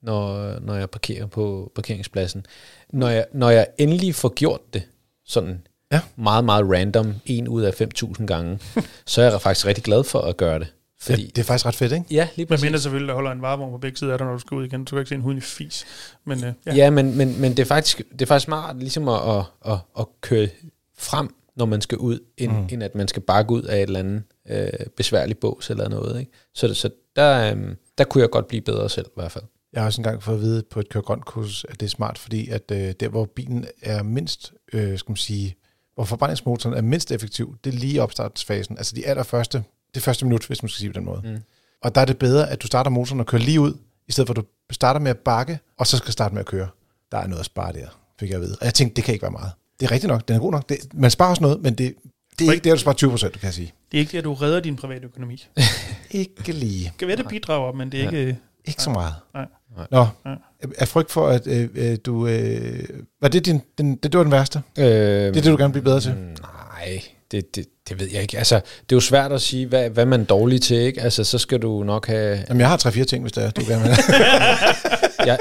[0.01, 2.45] når, når jeg parkerer på parkeringspladsen.
[2.93, 4.83] Når jeg, når jeg endelig får gjort det,
[5.25, 5.61] sådan
[5.91, 6.01] Ja.
[6.15, 8.59] meget, meget random, en ud af 5.000 gange,
[9.05, 10.67] så er jeg faktisk rigtig glad for at gøre det.
[10.99, 12.05] Fordi, Det, det er faktisk ret fedt, ikke?
[12.11, 12.63] ja, lige Men præcis.
[12.63, 14.65] mindre selvfølgelig, der holder en varevogn på begge sider af dig, når du skal ud
[14.65, 14.85] igen.
[14.85, 15.85] Du kan ikke se en hund i fis.
[16.25, 16.75] Men øh, ja.
[16.75, 19.77] Ja, men, men, men det, er faktisk, det er faktisk smart ligesom at, at, at,
[19.99, 20.49] at køre
[20.97, 22.67] frem, når man skal ud, end, mm.
[22.71, 26.19] end at man skal bakke ud af et eller andet øh, besværligt bås eller noget.
[26.19, 26.31] Ikke?
[26.55, 29.43] Så, så der, øh, der kunne jeg godt blive bedre selv i hvert fald.
[29.73, 31.89] Jeg har også engang fået at vide på et køre grønt kursus, at det er
[31.89, 35.55] smart, fordi at øh, der, hvor bilen er mindst, øh, skal man sige,
[35.95, 38.77] hvor forbrændingsmotoren er mindst effektiv, det er lige opstartsfasen.
[38.77, 39.63] Altså de allerførste,
[39.95, 41.21] det første minut, hvis man skal sige på den måde.
[41.23, 41.41] Mm.
[41.81, 43.73] Og der er det bedre, at du starter motoren og kører lige ud,
[44.07, 46.45] i stedet for at du starter med at bakke, og så skal starte med at
[46.45, 46.67] køre.
[47.11, 47.87] Der er noget at spare der,
[48.19, 48.57] fik jeg at vide.
[48.59, 49.51] Og jeg tænkte, det kan ikke være meget.
[49.81, 50.69] Det er rigtigt nok, den er god nok.
[50.69, 51.93] Det, man sparer også noget, men det,
[52.39, 53.73] det er ikke det, at du sparer 20 procent, kan jeg sige.
[53.91, 55.45] Det er ikke det, at du redder din private økonomi.
[56.11, 56.83] Ikke lige.
[56.83, 58.09] Det kan være, det bidrager, men det er Ja.
[58.19, 58.37] ikke...
[58.65, 59.13] Ikke så meget.
[59.33, 59.45] Nej.
[59.77, 59.87] Nej.
[59.91, 60.35] Nå, Nej.
[60.77, 62.27] er frygt for, at øh, øh, du...
[62.27, 62.83] Øh,
[63.21, 63.61] var det din...
[63.77, 64.61] Den, det, det var den værste?
[64.77, 66.15] Øh, Det er det, du gerne vil blive bedre til?
[66.41, 68.37] Nej, det, det, det ved jeg ikke.
[68.37, 71.01] Altså, det er jo svært at sige, hvad, hvad man er dårlig til, ikke?
[71.01, 72.45] Altså, så skal du nok have...
[72.49, 73.91] Jamen, jeg har tre-fire ting, hvis det er, du gerne vil.
[75.25, 75.37] Ja,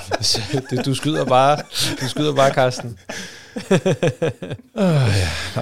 [0.70, 1.58] det, du skyder bare,
[2.00, 2.98] du skyder bare, Karsten.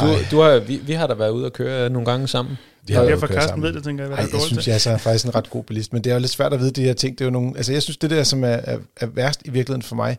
[0.00, 2.58] Du, du har, vi, vi har da været ude og køre nogle gange sammen.
[2.86, 4.46] Vi har er derfor, kørt Carsten ved det, tænker jeg, hvad Ej, der er jeg
[4.46, 4.70] synes, til.
[4.70, 6.60] jeg er så faktisk en ret god bilist, men det er jo lidt svært at
[6.60, 7.18] vide de her ting.
[7.18, 9.50] Det er jo nogle, altså jeg synes, det der, som er, er, er værst i
[9.50, 10.16] virkeligheden for mig,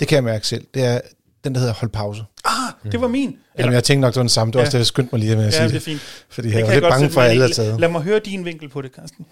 [0.00, 1.00] det kan jeg mærke selv, det er
[1.44, 2.22] den, der hedder hold pause.
[2.44, 2.52] Ah,
[2.92, 3.36] det var min.
[3.58, 4.50] Jamen, jeg tænkte nok, det var den samme.
[4.50, 4.66] Det var Ja.
[4.66, 6.00] også det, jeg skyndte mig lige med at Ja, sige det er fint.
[6.28, 7.52] Fordi Det jeg var lidt bange for, at alle er i.
[7.52, 7.80] taget.
[7.80, 9.26] Lad mig høre din vinkel på det, Carsten.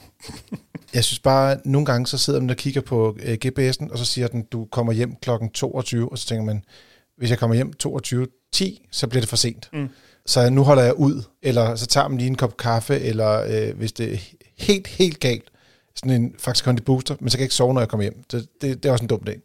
[0.94, 3.98] Jeg synes bare, at nogle gange, så sidder man og kigger på øh, GPS'en, og
[3.98, 6.62] så siger den, du kommer hjem klokken 22, og så tænker man,
[7.18, 9.68] hvis jeg kommer hjem 22.10, så bliver det for sent.
[9.72, 9.88] Mm.
[10.26, 13.76] Så nu holder jeg ud, eller så tager man lige en kop kaffe, eller øh,
[13.76, 14.18] hvis det er
[14.58, 15.50] helt, helt galt,
[15.96, 18.24] sådan en faktisk Kondi Booster, men så kan jeg ikke sove, når jeg kommer hjem.
[18.32, 19.38] Det, det, det er også en dum dag.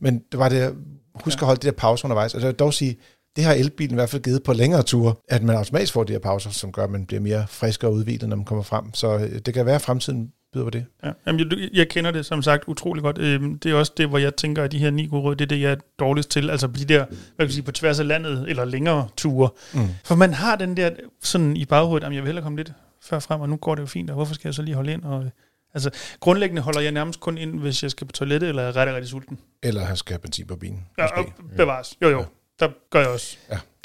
[0.00, 0.74] Men det var det,
[1.14, 2.34] husk at holde de der pauser undervejs.
[2.34, 2.96] Og jeg vil dog sige,
[3.36, 6.12] det har elbilen i hvert fald givet på længere ture, at man automatisk får de
[6.12, 8.94] her pauser, som gør, at man bliver mere frisk og udvilet, når man kommer frem.
[8.94, 10.86] Så øh, det kan være, at fremtiden byder på det.
[11.04, 11.10] Ja.
[11.26, 13.18] Jamen, jeg, jeg kender det som sagt utrolig godt.
[13.18, 15.44] Øhm, Det er også det, hvor jeg tænker, at de her ni gode råd, det
[15.44, 16.50] er det, jeg er dårligst til.
[16.50, 19.48] Altså de der, hvad kan jeg sige, på tværs af landet, eller længere ture.
[19.74, 19.88] Mm.
[20.04, 20.90] For man har den der
[21.22, 23.82] sådan i baghovedet, at jeg vil hellere komme lidt før frem, og nu går det
[23.82, 25.04] jo fint, og hvorfor skal jeg så lige holde ind?
[25.04, 25.30] Og, øh,
[25.74, 28.94] altså, grundlæggende holder jeg nærmest kun ind, hvis jeg skal på toilettet, eller er rigtig,
[28.94, 29.38] rigtig sulten.
[29.62, 30.86] Eller han skal have benzin på bilen.
[30.98, 31.24] Ja, og
[31.56, 31.96] bevares.
[32.02, 32.24] Jo, jo.
[32.60, 33.36] Der gør jeg også.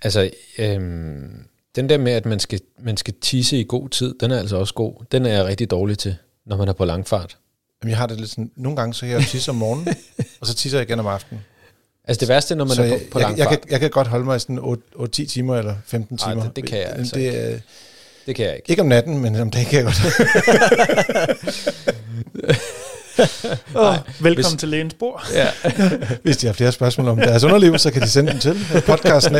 [0.03, 4.31] Altså, øhm, den der med, at man skal, man skal tisse i god tid, den
[4.31, 5.05] er altså også god.
[5.11, 7.37] Den er jeg rigtig dårlig til, når man er på langfart.
[7.83, 9.87] Jamen, jeg har det lidt sådan, nogle gange så jeg tisse om morgenen,
[10.41, 11.43] og så tisser jeg igen om aftenen.
[12.07, 13.79] Altså det værste, når man så er på, jeg, på jeg, jeg, langfart, kan, jeg
[13.79, 16.43] kan godt holde mig i sådan 8-10 timer eller 15 Ej, timer.
[16.43, 17.59] det- det kan jeg altså det, er,
[18.25, 18.69] det kan jeg ikke.
[18.69, 20.01] ikke om natten, men om dagen kan jeg godt.
[23.75, 25.27] Oh, velkommen hvis- til lægens bord.
[25.33, 25.47] Ja.
[26.23, 29.31] Hvis de har flere spørgsmål om deres underliv, så kan de sende dem til podcast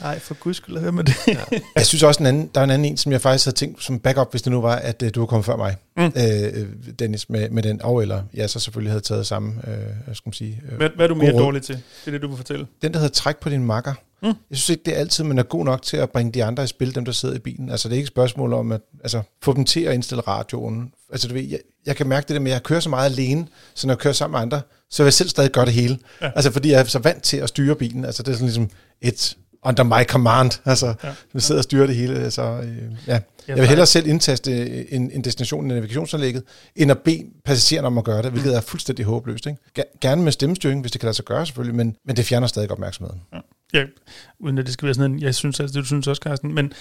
[0.00, 1.14] Nej, for guds skyld, være med det.
[1.28, 1.36] Ja.
[1.76, 3.84] Jeg synes også, en anden, der er en anden en, som jeg faktisk havde tænkt
[3.84, 6.04] som backup, hvis det nu var, at uh, du var kommet før mig, mm.
[6.04, 10.28] uh, Dennis, med, med den, og eller jeg så selvfølgelig havde taget samme, uh, skal
[10.28, 10.60] man sige.
[10.70, 11.74] Uh, hvad, hvad er du mere dårlig til?
[11.74, 12.66] Det er det, du vil fortælle.
[12.82, 13.94] Den, der hedder træk på din makker.
[14.24, 14.34] Mm.
[14.50, 16.64] Jeg synes ikke, det er altid, man er god nok til at bringe de andre
[16.64, 17.70] i spil, dem der sidder i bilen.
[17.70, 20.92] Altså, det er ikke et spørgsmål om at altså, få dem til at indstille radioen.
[21.12, 23.10] Altså, du ved, jeg, jeg kan mærke det der med, at jeg kører så meget
[23.10, 24.60] alene, så når jeg kører sammen med andre,
[24.90, 25.98] så vil jeg selv stadig gøre det hele.
[26.22, 26.30] Ja.
[26.34, 28.04] Altså, fordi jeg er så vant til at styre bilen.
[28.04, 30.50] Altså, det er sådan ligesom et under my command.
[30.64, 31.14] Altså, ja.
[31.32, 32.30] vi sidder og styrer det hele.
[32.30, 33.20] Så, øh, ja.
[33.48, 36.42] Jeg vil hellere selv indtaste en, en destination i navigationsanlægget,
[36.76, 39.46] end at bede passageren om at gøre det, hvilket er fuldstændig håbløst.
[39.46, 39.84] Ikke?
[40.00, 42.70] Gerne med stemmestyring, hvis det kan lade sig gøre selvfølgelig, men, men det fjerner stadig
[42.70, 43.20] opmærksomheden.
[43.32, 43.38] Ja.
[43.74, 43.84] Ja,
[44.38, 46.54] uden at det skal være sådan en, jeg synes altså, det du synes også, Carsten,
[46.54, 46.72] men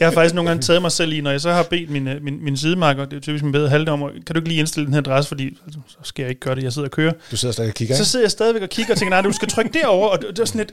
[0.00, 2.08] jeg har faktisk nogle gange taget mig selv i, når jeg så har bedt min,
[2.08, 4.58] øh, min, min sidemarker, det er typisk min bedre halvdom, om, kan du ikke lige
[4.58, 6.92] indstille den her adresse, fordi altså, så skal jeg ikke gøre det, jeg sidder og
[6.92, 7.12] kører.
[7.30, 9.32] Du sidder stadig og kigger, Så sidder jeg stadigvæk og kigger og tænker, nej, du
[9.32, 10.72] skal trykke derover og det, det er sådan lidt,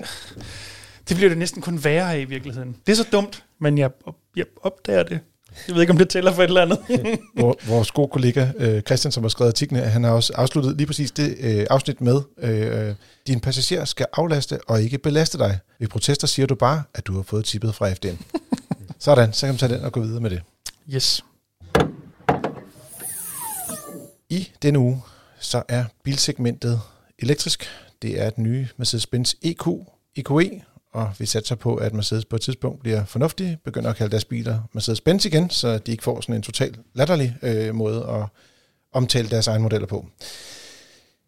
[1.10, 2.76] det bliver det næsten kun værre af i virkeligheden.
[2.88, 3.89] Det er så dumt, men jeg,
[4.36, 5.19] jeg opdager det.
[5.68, 6.80] Jeg ved ikke, om det tæller for et eller andet.
[7.68, 11.12] Vores gode kollega øh, Christian, som har skrevet artiklen, han har også afsluttet lige præcis
[11.12, 12.96] det øh, afsnit med, øh,
[13.28, 15.60] din passager skal aflaste og ikke belaste dig.
[15.80, 18.15] Ved protester siger du bare, at du har fået tippet fra FDM.
[19.00, 20.41] Sådan, så kan man tage den og gå videre med det.
[20.94, 21.24] Yes.
[24.30, 25.02] I denne uge,
[25.39, 26.82] så er bilsegmentet
[27.20, 27.68] elektrisk.
[28.02, 29.68] Det er den nye Mercedes-Benz EQ,
[30.15, 30.62] EQE,
[30.95, 34.25] og vi satser på, at Mercedes på et tidspunkt bliver fornuftige, begynder at kalde deres
[34.25, 38.41] biler Mercedes-Benz igen, så de ikke får sådan en total latterlig øh, måde at
[38.93, 40.05] omtale deres egne modeller på.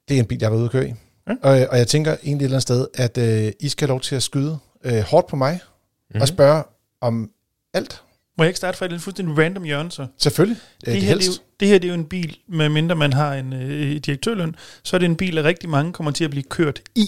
[0.08, 0.94] Det er en bil, jeg har været ude at køre i.
[1.28, 1.34] Ja.
[1.42, 4.02] Og, og jeg tænker egentlig et eller andet sted, at øh, I skal have lov
[4.02, 6.22] til at skyde øh, hårdt på mig, mm-hmm.
[6.22, 6.64] og spørge
[7.02, 7.32] om
[7.74, 8.04] alt.
[8.38, 10.08] Må jeg ikke starte fra et fuldstændig random hjørne så?
[10.18, 10.62] Selvfølgelig.
[10.80, 12.96] Det, det, her, det, er jo, det her det er jo en bil, med mindre
[12.96, 16.24] man har en øh, direktørløn, så er det en bil, at rigtig mange kommer til
[16.24, 17.08] at blive kørt i,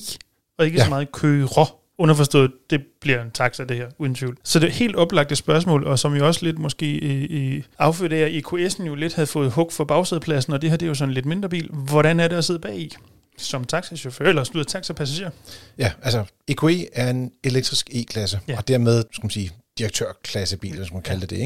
[0.57, 0.83] og ikke ja.
[0.83, 1.78] så meget kører.
[1.99, 4.37] Underforstået, det bliver en taxa, det her, uden tvivl.
[4.43, 8.13] Så det er helt oplagte spørgsmål, og som jo også lidt måske i, i affødt
[8.13, 10.87] af, at EQS'en jo lidt havde fået hug for bagsædepladsen, og det her det er
[10.87, 11.69] jo sådan en lidt mindre bil.
[11.73, 12.95] Hvordan er det at sidde bag i?
[13.37, 15.29] Som taxachauffør, eller slutter taxapassager?
[15.77, 18.57] Ja, altså EQE er en elektrisk E-klasse, ja.
[18.57, 21.35] og dermed, skal man sige, direktørklassebil, hvis man kalder ja.
[21.35, 21.41] det,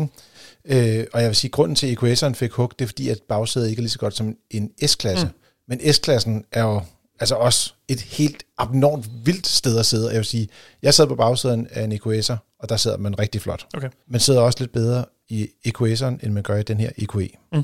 [0.66, 1.00] ikke?
[1.00, 3.10] Øh, og jeg vil sige, at grunden til, at EQS'eren fik hug, det er fordi,
[3.10, 5.26] at bagsædet ikke er lige så godt som en S-klasse.
[5.26, 5.32] Mm.
[5.68, 6.82] Men S-klassen er jo
[7.24, 10.10] altså også et helt abnormt vildt sted at sidde.
[10.10, 10.48] Jeg vil sige,
[10.82, 13.68] jeg sad på bagsæden af en EQS'er, og der sidder man rigtig flot.
[13.74, 13.90] Okay.
[14.08, 17.30] Man sidder også lidt bedre i EQS'eren, end man gør i den her EQE.
[17.54, 17.64] Mm.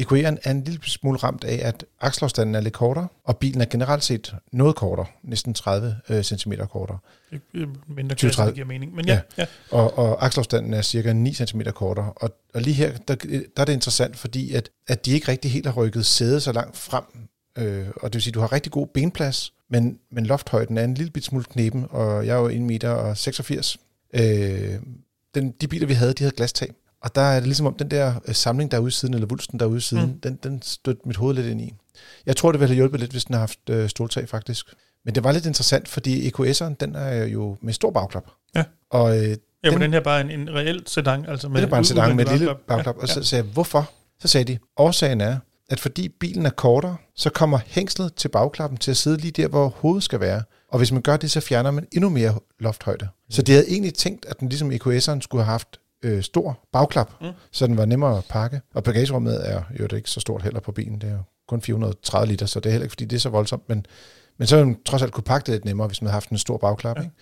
[0.00, 3.64] EQE'eren er en lille smule ramt af, at akselafstanden er lidt kortere, og bilen er
[3.64, 6.98] generelt set noget kortere, næsten 30 øh, cm kortere.
[7.88, 8.94] Mindre klasse, det giver mening.
[8.94, 9.20] Men ja, ja.
[9.38, 9.46] ja.
[9.70, 12.12] Og, og akselafstanden er cirka 9 cm kortere.
[12.16, 15.50] Og, og lige her, der, der er det interessant, fordi at, at de ikke rigtig
[15.50, 17.04] helt har rykket sædet så langt frem,
[17.56, 20.84] Øh, og det vil sige, at du har rigtig god benplads, men, men lofthøjden er
[20.84, 23.78] en lille bit smule knepen, og jeg er jo 1 meter og 86.
[24.14, 24.74] Øh,
[25.34, 26.72] den, de biler, vi havde, de havde glastag.
[27.00, 29.26] Og der er det ligesom om, den der øh, samling, der er ude siden, eller
[29.26, 30.20] vulsten, der er ude siden, mm.
[30.20, 31.74] den, den stødte mit hoved lidt ind i.
[32.26, 34.66] Jeg tror, det ville have hjulpet lidt, hvis den har haft øh, ståltag, faktisk.
[35.04, 38.30] Men det var lidt interessant, fordi EQS'eren, den er jo med stor bagklap.
[38.54, 38.64] Ja.
[38.90, 41.70] Og, øh, ja, men den her bare en, en reel sedan, altså med det er
[41.70, 42.96] bare en sedan med et lille bagklap.
[42.96, 43.02] Ja.
[43.02, 43.90] Og så sagde jeg, hvorfor?
[44.20, 48.78] Så sagde de, årsagen er, at fordi bilen er kortere, så kommer hængslet til bagklappen
[48.78, 50.42] til at sidde lige der, hvor hovedet skal være.
[50.68, 53.04] Og hvis man gør det, så fjerner man endnu mere lofthøjde.
[53.04, 53.30] Mm.
[53.30, 57.12] Så de havde egentlig tænkt, at den ligesom EQS'eren skulle have haft øh, stor bagklap,
[57.20, 57.30] mm.
[57.52, 58.60] så den var nemmere at pakke.
[58.74, 61.00] Og bagagerummet er jo ikke så stort heller på bilen.
[61.00, 63.28] Det er jo kun 430 liter, så det er heller ikke, fordi det er så
[63.28, 63.68] voldsomt.
[63.68, 63.86] Men,
[64.38, 66.38] men så man trods alt kunne pakke det lidt nemmere, hvis man havde haft en
[66.38, 66.96] stor bagklap.
[66.96, 67.02] Ja.
[67.02, 67.14] Ikke?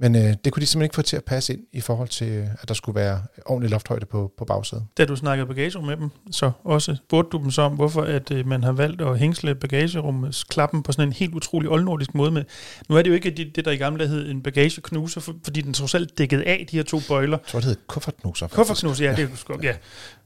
[0.00, 2.28] Men øh, det kunne de simpelthen ikke få til at passe ind i forhold til,
[2.28, 4.84] øh, at der skulle være ordentlig lofthøjde på, på bagsædet.
[4.98, 8.30] Da du snakkede bagagerum med dem, så også spurgte du dem så om, hvorfor at,
[8.30, 12.30] øh, man har valgt at hængsle bagagerummets klappen på sådan en helt utrolig oldnordisk måde
[12.30, 12.44] med.
[12.88, 15.60] Nu er det jo ikke det, det der i gamle hed en bagageknuser, for, fordi
[15.60, 17.38] den trods alt dækkede af de her to bøjler.
[17.38, 18.48] Jeg tror, det hed kuffertknuser.
[18.48, 19.16] Kuffertknuser, ja, ja.
[19.16, 19.74] det er jo ja.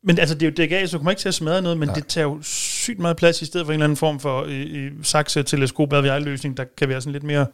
[0.03, 1.79] Men altså, det er jo dækket af, så du kommer ikke til at smadre noget,
[1.79, 1.95] men Nej.
[1.95, 4.67] det tager jo sygt meget plads i stedet for en eller anden form for øh,
[4.71, 7.47] øh sakse teleskop løsning der kan være sådan lidt mere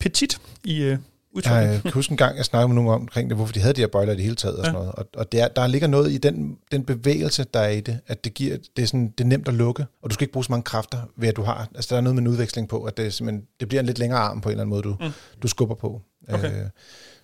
[0.00, 0.98] petit i, øh,
[1.34, 1.52] udtryk.
[1.52, 3.80] Jeg kan huske en gang, jeg snakkede med nogen omkring det, hvorfor de havde de
[3.80, 4.92] her bøjler i det hele taget og sådan noget.
[4.92, 8.24] Og, og der, der ligger noget i den, den bevægelse, der er i det, at
[8.24, 10.44] det, giver, det, er sådan, det er nemt at lukke, og du skal ikke bruge
[10.44, 12.84] så mange kræfter ved, at du har, altså der er noget med en udveksling på,
[12.84, 13.20] at det,
[13.60, 15.12] det bliver en lidt længere arm på en eller anden måde, du, mm.
[15.42, 16.02] du skubber på.
[16.28, 16.62] Okay.
[16.62, 16.68] Øh,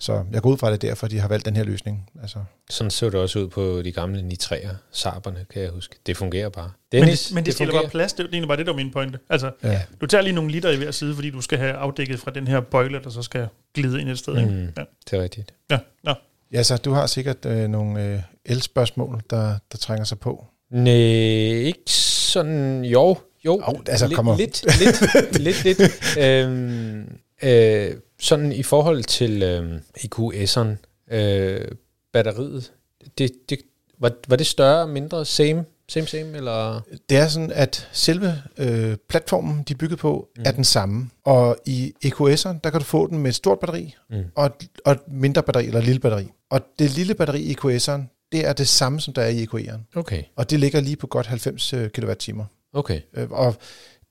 [0.00, 2.10] så jeg går ud fra, at det er derfor, de har valgt den her løsning.
[2.22, 2.38] Altså.
[2.70, 5.96] Sådan så det også ud på de gamle nitræer, Saaberne, kan jeg huske.
[6.06, 6.70] Det fungerer bare.
[6.92, 8.72] Dennis, men det, men det, det stiller bare plads, det er egentlig bare det, der
[8.72, 9.18] var min pointe.
[9.30, 9.82] Altså, ja.
[10.00, 12.46] du tager lige nogle liter i hver side, fordi du skal have afdækket fra den
[12.46, 14.46] her bøjle, der så skal glide ind et sted.
[14.46, 14.82] Mm, Ja.
[15.10, 15.54] Det er rigtigt.
[15.70, 16.14] Ja, ja.
[16.52, 20.46] Ja, så du har sikkert øh, nogle øh, el-spørgsmål, der, der trænger sig på.
[20.70, 24.36] Nej, ikke sådan, jo, jo, oh, altså, lidt, kommer.
[24.36, 25.80] lidt, lidt, lidt, lidt.
[26.24, 27.00] Øhm,
[27.42, 30.68] øh, sådan i forhold til øh, EQS'eren,
[31.14, 31.68] øh,
[32.12, 32.72] batteriet,
[33.18, 33.58] det, det,
[33.98, 36.80] var, var det større, mindre, same, same, same, eller?
[37.08, 40.42] Det er sådan, at selve øh, platformen, de er bygget på, mm.
[40.46, 41.10] er den samme.
[41.24, 44.24] Og i EQS'eren, der kan du få den med et stort batteri, mm.
[44.34, 46.28] og, et, og et mindre batteri, eller et lille batteri.
[46.50, 49.80] Og det lille batteri i EQS'eren, det er det samme, som der er i EQE'eren.
[49.94, 50.22] Okay.
[50.36, 52.44] Og det ligger lige på godt 90 kWh.
[52.72, 53.00] Okay.
[53.14, 53.54] Øh, og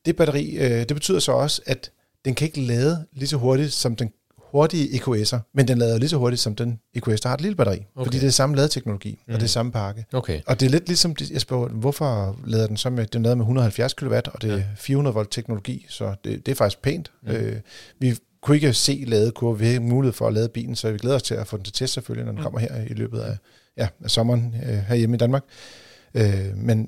[0.05, 1.91] det batteri, øh, det betyder så også, at
[2.25, 4.11] den kan ikke lade lige så hurtigt, som den
[4.51, 7.55] hurtige EQS'er, men den lader lige så hurtigt som den EQS, der har et lille
[7.55, 7.75] batteri.
[7.95, 8.05] Okay.
[8.05, 9.33] Fordi det er samme ladeteknologi, mm.
[9.33, 10.05] og det er samme pakke.
[10.13, 10.41] Okay.
[10.45, 13.43] Og det er lidt ligesom, jeg spørger, hvorfor lader den så med, den lader med
[13.43, 14.63] 170 kW, og det er ja.
[14.75, 17.11] 400 volt teknologi, så det, det er faktisk pænt.
[17.23, 17.31] Mm.
[17.31, 17.55] Øh,
[17.99, 21.15] vi kunne ikke se ladekurve, vi har mulighed for at lade bilen, så vi glæder
[21.15, 22.43] os til at få den til test selvfølgelig, når den mm.
[22.43, 23.37] kommer her i løbet af,
[23.77, 25.43] ja, af sommeren øh, herhjemme i Danmark.
[26.13, 26.79] Øh, men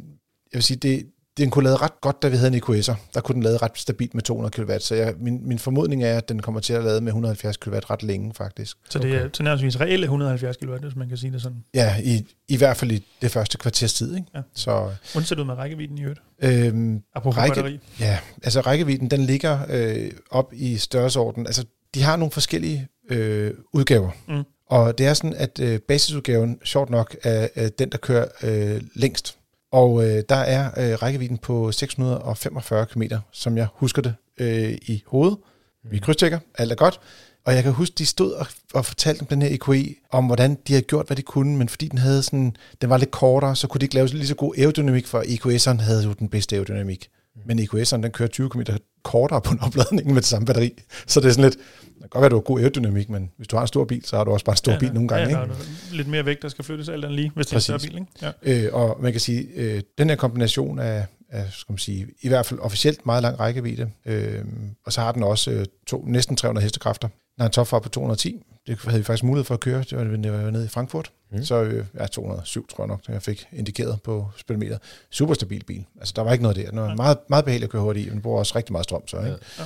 [0.51, 1.05] jeg vil sige, det,
[1.37, 2.93] den kunne lade ret godt, da vi havde en EQS'er.
[3.13, 6.17] Der kunne den lade ret stabilt med 200 kW, så jeg, min, min formodning er,
[6.17, 8.77] at den kommer til at lade med 170 kW ret længe, faktisk.
[8.89, 11.63] Så det er til nærmest reelle 170 kW, hvis man kan sige det sådan?
[11.73, 14.15] Ja, i, i hvert fald i det første kvarters tid.
[14.15, 14.27] Ikke?
[14.35, 14.41] Ja.
[14.55, 16.21] Så, Hvordan ser du med rækkevidden i øvrigt?
[16.41, 17.79] Øhm, Apropos række, batteri.
[17.99, 21.47] Ja, altså rækkevidden, den ligger øh, op i størrelsesorden.
[21.47, 21.65] Altså,
[21.95, 24.11] de har nogle forskellige øh, udgaver.
[24.27, 24.43] Mm.
[24.65, 28.81] Og det er sådan, at øh, basisudgaven, sjovt nok, er, er den, der kører øh,
[28.95, 29.37] længst.
[29.71, 35.03] Og øh, der er øh, rækkevidden på 645 km, som jeg husker det øh, i
[35.07, 35.37] hovedet.
[35.83, 36.01] Vi mm.
[36.01, 36.99] krydstjekker, alt er godt.
[37.45, 40.57] Og jeg kan huske, de stod og, og fortalte om den her EQE, om hvordan
[40.67, 43.55] de havde gjort, hvad de kunne, men fordi den havde sådan, den var lidt kortere,
[43.55, 46.55] så kunne de ikke lave lige så god aerodynamik, for EQS'eren havde jo den bedste
[46.55, 47.09] aerodynamik.
[47.35, 47.41] Mm.
[47.45, 48.61] Men EQS'eren, den kører 20 km
[49.03, 50.71] kortere på en opladning med det samme batteri.
[51.07, 53.31] Så det er sådan lidt, det kan godt være, at du har god aerodynamik, men
[53.37, 54.93] hvis du har en stor bil, så har du også bare en stor ja, bil
[54.93, 55.37] nogle gange.
[55.37, 55.55] Ja, ikke?
[55.91, 57.93] lidt mere vægt, der skal flyttes alt andet lige, hvis det er en større bil.
[57.95, 58.33] Ikke?
[58.43, 58.65] Ja.
[58.65, 62.27] Øh, og man kan sige, øh, den her kombination af, af skal man sige, i
[62.27, 64.45] hvert fald officielt meget lang rækkevidde, øh,
[64.85, 67.07] og så har den også øh, to, næsten 300 hestekræfter.
[67.07, 69.97] Den har en topfart på 210, det havde vi faktisk mulighed for at køre, det
[69.97, 71.11] var, det var nede i Frankfurt.
[71.31, 71.43] Mm.
[71.43, 74.77] Så øh, ja, 207 tror jeg nok, jeg fik indikeret på speedometer.
[75.09, 75.85] Super stabil bil.
[75.99, 76.69] Altså der var ikke noget der.
[76.69, 78.83] Den var meget, meget behageligt at køre hurtigt i, men den bruger også rigtig meget
[78.83, 79.07] strøm.
[79.07, 79.29] Så, ikke?
[79.29, 79.63] Ja.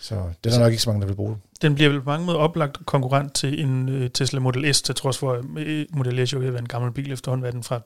[0.00, 1.36] så det er der nok ikke så mange, der vil bruge.
[1.62, 4.94] Den bliver vel på mange måder oplagt konkurrent til en uh, Tesla Model S, til
[4.94, 7.62] trods for, at uh, Model S jo vil være en gammel bil efterhånden, hvad den
[7.62, 7.80] fra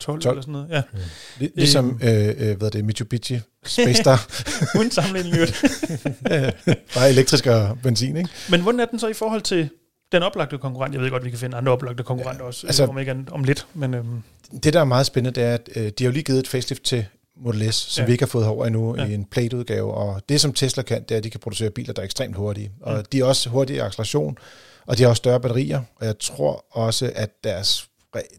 [0.00, 0.68] 12, 12, eller sådan noget.
[0.70, 0.82] Ja.
[0.92, 1.48] Mm.
[1.54, 4.26] Ligesom, øh, øh, hvad er det, Mitsubishi Space Star.
[4.78, 5.36] Uden sammenligning,
[6.30, 6.50] ja,
[6.94, 8.30] Bare elektrisk og benzin, ikke?
[8.50, 9.68] Men hvordan er den så i forhold til
[10.12, 12.84] den oplagte konkurrent, jeg ved godt, vi kan finde andre oplagte konkurrenter ja, også, altså,
[12.84, 13.66] om ikke om lidt.
[13.74, 14.22] Men, øhm.
[14.62, 16.48] Det, der er meget spændende, det er, at øh, de har jo lige givet et
[16.48, 18.06] facelift til Model S, som ja.
[18.06, 19.04] vi ikke har fået herover endnu ja.
[19.04, 19.94] i en plate-udgave.
[19.94, 22.36] Og det, som Tesla kan, det er, at de kan producere biler, der er ekstremt
[22.36, 22.72] hurtige.
[22.80, 23.04] Og mm.
[23.12, 24.38] de er også hurtige i acceleration,
[24.86, 25.82] og de har også større batterier.
[25.96, 27.88] Og jeg tror også, at deres...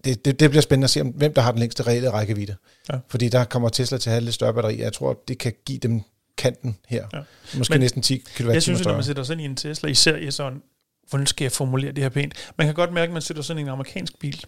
[0.05, 2.55] Det, det, det bliver spændende at se, om, hvem der har den længste reelle rækkevidde.
[2.93, 2.97] Ja.
[3.07, 4.83] Fordi der kommer Tesla til at have lidt større batterier.
[4.83, 6.01] Jeg tror, det kan give dem
[6.37, 7.05] kanten her.
[7.13, 7.19] Ja.
[7.57, 9.55] Måske Men næsten 10 kWh Jeg synes, at når man sætter sig ind i en
[9.55, 10.61] Tesla, især i sådan
[11.09, 12.51] hvordan skal jeg formulere det her pænt?
[12.57, 14.43] Man kan godt mærke, at man sætter sådan en amerikansk bil,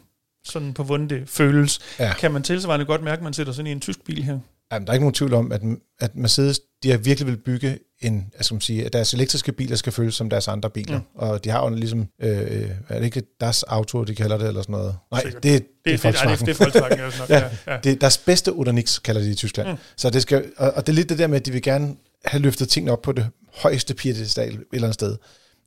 [0.46, 1.80] sådan på hvordan det føles.
[2.00, 2.13] Ja.
[2.13, 4.39] Kan man tilsvarende godt mærke, at man sætter sådan en tysk bil her?
[4.72, 5.62] Jamen, der er ikke nogen tvivl om, at,
[6.00, 9.76] at Mercedes de har virkelig vil bygge en, altså man sige, at deres elektriske biler
[9.76, 10.98] skal føles som deres andre biler.
[11.00, 11.06] Mm.
[11.15, 14.62] Og de har jo ligesom, øh, er det ikke deres auto, de kalder det, eller
[14.62, 14.96] sådan noget?
[15.12, 16.38] Nej, det, det, det, det, er Volkswagen.
[16.38, 17.00] Det, det er Volkswagen.
[17.30, 17.80] ja, ja, ja.
[17.84, 19.70] Det er deres bedste Udernix, kalder de i Tyskland.
[19.70, 19.78] Mm.
[19.96, 21.96] Så det skal, og, og det er lidt det der med, at de vil gerne
[22.26, 25.17] have løftet tingene op på det højeste piedestal et eller andet sted.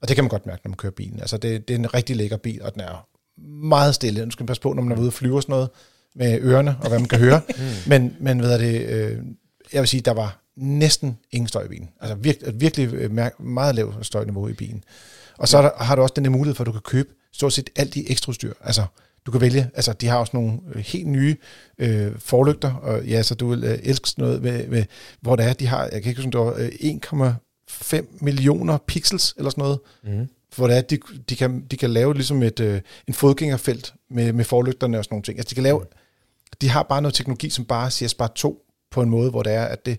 [0.03, 1.21] Og det kan man godt mærke, når man kører bilen.
[1.21, 3.07] Altså, det, det er en rigtig lækker bil, og den er
[3.67, 4.25] meget stille.
[4.25, 5.69] Nu skal man passe på, når man er ude og flyve og sådan noget,
[6.15, 7.41] med ørerne, og hvad man kan høre.
[7.59, 7.65] mm.
[7.87, 9.19] Men, men er det, øh,
[9.73, 11.89] jeg vil sige, der var næsten ingen støj i bilen.
[12.01, 14.85] Altså virkelig, virkelig øh, meget lavt støjniveau i bilen.
[15.39, 17.53] Og så der, har du også den der mulighed for, at du kan købe stort
[17.53, 18.53] set alt i ekstra udstyr.
[18.65, 18.85] Altså,
[19.27, 21.37] du kan vælge, altså de har også nogle øh, helt nye
[21.79, 24.85] øh, forlygter, og ja, så du vil øh, elske noget, med, med,
[25.21, 26.69] hvor det er, de har, jeg kan ikke huske, det var øh,
[27.71, 30.29] 5 millioner pixels eller sådan noget, mm.
[30.57, 34.33] hvor det er, de, de, kan, de kan lave ligesom et, øh, en fodgængerfelt med,
[34.33, 35.39] med forlygterne og sådan nogle ting.
[35.39, 35.87] Altså de kan lave, mm.
[36.61, 39.53] de har bare noget teknologi, som bare siger bare to på en måde, hvor det
[39.53, 39.99] er, at det,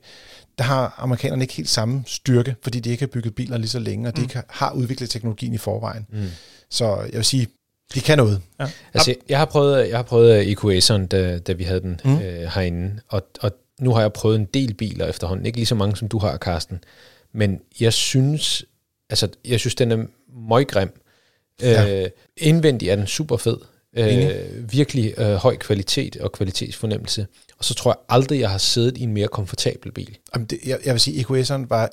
[0.57, 3.79] der har amerikanerne ikke helt samme styrke, fordi de ikke har bygget biler lige så
[3.79, 4.23] længe, og de mm.
[4.23, 6.07] ikke har udviklet teknologien i forvejen.
[6.09, 6.25] Mm.
[6.69, 7.47] Så jeg vil sige,
[7.93, 8.41] de kan noget.
[8.59, 8.69] Ja.
[8.93, 12.19] Altså, jeg har prøvet, jeg har prøvet EQS'eren, da, da vi havde den mm.
[12.19, 15.75] øh, herinde, og, og nu har jeg prøvet en del biler efterhånden, ikke lige så
[15.75, 16.83] mange som du har, Karsten.
[17.33, 18.65] Men jeg synes,
[19.09, 20.05] altså, jeg synes, den er
[20.49, 20.89] møggrim.
[21.61, 22.03] Ja.
[22.03, 23.57] Øh, indvendig er den super fed.
[23.97, 27.27] Øh, virkelig øh, høj kvalitet og kvalitetsfornemmelse.
[27.57, 30.17] Og så tror jeg aldrig, jeg har siddet i en mere komfortabel bil.
[30.35, 31.89] Jamen det, jeg, jeg vil sige, EQS'eren var,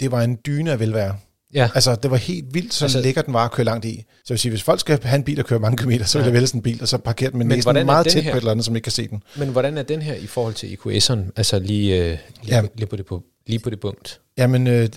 [0.00, 1.16] det var en dyne af velvære.
[1.54, 1.70] Ja.
[1.74, 3.96] Altså, det var helt vildt, så altså, lækker den var at køre langt i.
[3.96, 6.18] Så jeg vil sige, hvis folk skal have en bil og køre mange kilometer, så
[6.18, 8.32] vil jeg vælge sådan en bil, og så parkere den med næsten meget tæt her?
[8.32, 9.22] på et eller andet, som ikke kan se den.
[9.36, 11.32] Men hvordan er den her i forhold til EQS'eren?
[11.36, 12.62] Altså lige, øh, lige, ja.
[12.74, 14.20] lige, på det, på, lige på det punkt.
[14.38, 14.88] Jamen, øh,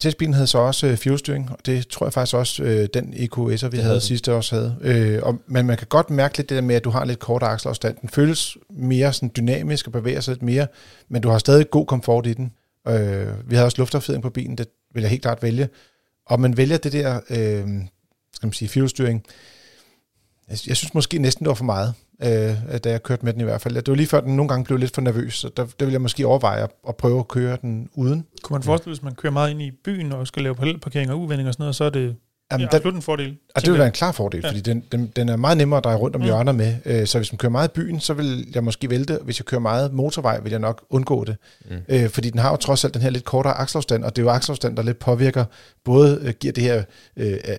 [0.00, 3.46] Testbilen havde så også øh, fuelstyring, og det tror jeg faktisk også, øh, den EQS'er,
[3.48, 4.00] vi Det havde, den.
[4.00, 4.76] sidste også havde.
[4.80, 7.18] Øh, og, men man kan godt mærke lidt det der med, at du har lidt
[7.18, 7.96] kortere akselafstand.
[8.00, 10.66] Den føles mere sådan dynamisk og bevæger sig lidt mere,
[11.08, 12.52] men du har stadig god komfort i den.
[12.88, 15.68] Øh, vi havde også luftaffjedring på bilen, det vil jeg helt klart vælge.
[16.26, 17.66] Og man vælger det der, øh,
[18.34, 19.24] skal man sige, fuelstyring.
[20.48, 23.40] Jeg, jeg synes måske næsten, det var for meget, øh, da jeg kørte med den
[23.40, 23.74] i hvert fald.
[23.74, 25.92] Det var lige før, den nogle gange blev lidt for nervøs, så der, der vil
[25.92, 28.26] jeg måske overveje at, at prøve at køre den uden.
[28.42, 31.10] Kunne man forestille sig, hvis man kører meget ind i byen og skal lave parallelparkering
[31.10, 32.16] og uvendinger og sådan noget, så er det
[32.52, 33.36] Jamen, ja, der, absolut en fordel.
[33.54, 34.48] Og det vil være en klar fordel, Ja.
[34.48, 36.24] fordi den, den, den er meget nemmere at dreje rundt om Mm.
[36.24, 36.74] hjørner med.
[36.84, 39.18] Øh, Så hvis man kører meget i byen, så vil jeg måske vælte.
[39.24, 41.36] Hvis jeg kører meget motorvej, vil jeg nok undgå det.
[41.70, 41.76] Mm.
[41.88, 44.26] Øh, fordi den har jo trods alt den her lidt kortere akselafstand, og det er
[44.26, 45.44] jo akselafstand, der lidt påvirker,
[45.84, 46.82] både øh, giver det her,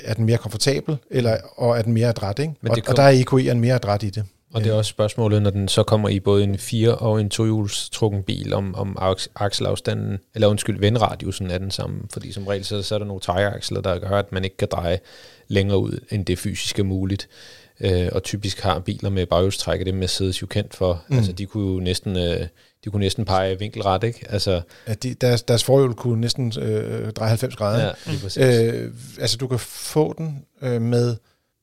[0.04, 2.54] er den mere komfortabel, eller, og er den mere adræt, ikke?
[2.62, 4.24] Men Og, det og kom- der er EQE'en mere adræt i det.
[4.54, 7.30] Og det er også spørgsmålet, når den så kommer i både en fire- og en
[7.30, 12.00] tohjulstrukken bil, om, om aks- akselafstanden, eller undskyld, vendradiusen er den samme.
[12.14, 14.68] Fordi som regel, så, så er der nogle tejeaksler, der gør, at man ikke kan
[14.72, 15.00] dreje
[15.48, 17.28] længere ud, end det fysisk er muligt.
[17.80, 21.04] Øh, og typisk har biler med baghjulstræk, og det Mercedes jo kendt for.
[21.08, 21.18] Mm.
[21.18, 22.48] Altså, de kunne jo næsten, øh,
[22.86, 24.26] de kunne næsten pege vinkelret, ikke?
[24.30, 27.86] Altså, At de, deres, deres forhjul kunne næsten øh, dreje 90 grader.
[27.86, 28.44] ja, lige præcis.
[28.44, 31.16] Øh, altså du kan få den øh, med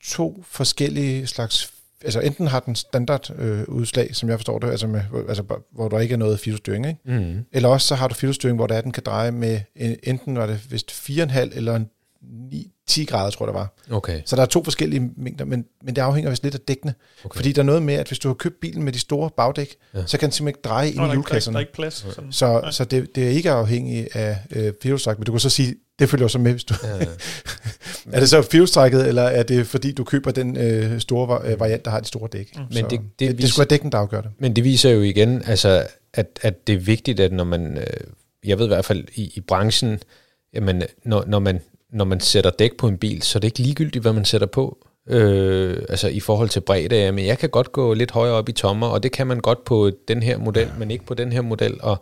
[0.06, 1.72] to forskellige slags
[2.06, 5.42] altså enten har den standard øh, udslag, som jeg forstår det, altså, med, altså
[5.72, 7.00] hvor der ikke er noget filstyring, ikke?
[7.04, 7.38] Mm.
[7.52, 10.36] Eller også så har du filstyring, hvor der er, den kan dreje med en, enten
[10.38, 11.86] var det vist 4,5 eller en
[12.50, 13.96] 9, 10 grader, tror jeg det var.
[13.96, 14.20] Okay.
[14.24, 16.94] Så der er to forskellige mængder, men, men det afhænger vist lidt af dækkene.
[17.18, 17.24] okay.
[17.26, 17.36] Okay.
[17.38, 19.74] Fordi der er noget med, at hvis du har købt bilen med de store bagdæk,
[19.94, 20.06] Ja.
[20.06, 21.66] så kan den simpelthen ikke dreje ind Nå, i er ikke, der, er ikke, hjulkasserne.
[21.74, 22.06] plads.
[22.14, 22.32] Sådan.
[22.32, 22.70] Så, Nej.
[22.70, 26.08] så det, det er ikke afhængigt af øh, firehjulstræk, men du kan så sige, det
[26.10, 26.74] følger jo så med, hvis du...
[26.82, 27.04] Ja, ja.
[28.12, 31.84] Er det så firehjulstrækket, eller er det fordi, du køber den øh, store øh, variant,
[31.84, 32.52] der har de store dæk?
[32.56, 32.62] Mm.
[32.74, 34.30] Men det- det det, det, skulle være dækken, der afgør det.
[34.38, 37.84] Men det viser jo igen, altså, at, at det er vigtigt, at når man, øh,
[38.44, 39.98] jeg ved i hvert fald i, i branchen,
[40.54, 41.60] jamen, når, når, man,
[41.92, 44.46] når man sætter dæk på en bil, så er det ikke ligegyldigt, hvad man sætter
[44.46, 44.78] på.
[45.08, 48.52] Øh, altså i forhold til bredde, men jeg kan godt gå lidt højere op i
[48.52, 51.40] tommer, og det kan man godt på den her model, men ikke på den her
[51.40, 51.76] model.
[51.82, 52.00] Og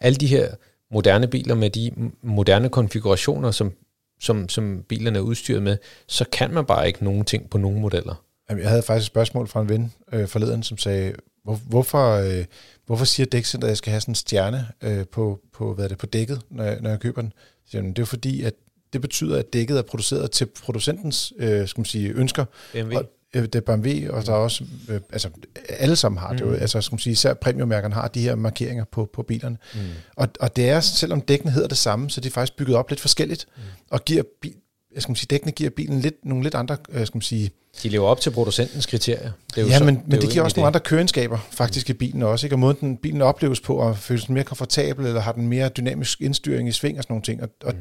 [0.00, 0.48] alle de her
[0.92, 1.90] moderne biler med de
[2.22, 3.72] moderne konfigurationer, som,
[4.20, 5.76] som, som bilerne er udstyret med,
[6.06, 8.24] så kan man bare ikke nogen ting på nogle modeller.
[8.50, 12.14] Jamen, Jeg havde faktisk et spørgsmål fra en ven øh, forleden, som sagde, hvor, hvorfor,
[12.14, 12.44] øh,
[12.86, 15.88] hvorfor siger dækcenteret, at jeg skal have sådan en stjerne øh, på, på, hvad er
[15.88, 17.32] det, på dækket, når jeg, når jeg køber den?
[17.64, 18.54] Så siger, det er fordi, at
[18.92, 22.44] det betyder, at dækket er produceret til producentens øh, skal man sige, ønsker.
[22.72, 22.96] BMW?
[22.96, 23.04] Og,
[23.42, 25.28] det er BMW, og der er også, øh, altså
[25.68, 26.54] alle sammen har det jo, Mm.
[26.60, 29.56] altså skal man sige, især premiummærkerne har de her markeringer på, på bilerne.
[29.74, 29.80] Mm.
[30.16, 32.90] Og, og det er, selvom dækkene hedder det samme, så de er faktisk bygget op
[32.90, 33.62] lidt forskelligt, Mm.
[33.90, 34.56] og giver, bi-
[34.94, 37.50] jeg skal man sige, dækkene giver bilen lidt, nogle lidt andre, øh, skal man sige,
[37.82, 39.30] De lever op til producentens kriterier.
[39.50, 41.38] Det er jo ja, så, men, er men jo det giver også nogle andre køreegenskaber
[41.50, 42.54] faktisk i bilen også, ikke?
[42.54, 46.20] og måden den, bilen opleves på, og føles mere komfortabel, eller har den mere dynamisk
[46.20, 47.80] indstyring i sving og sådan nogle ting, og, og Mm.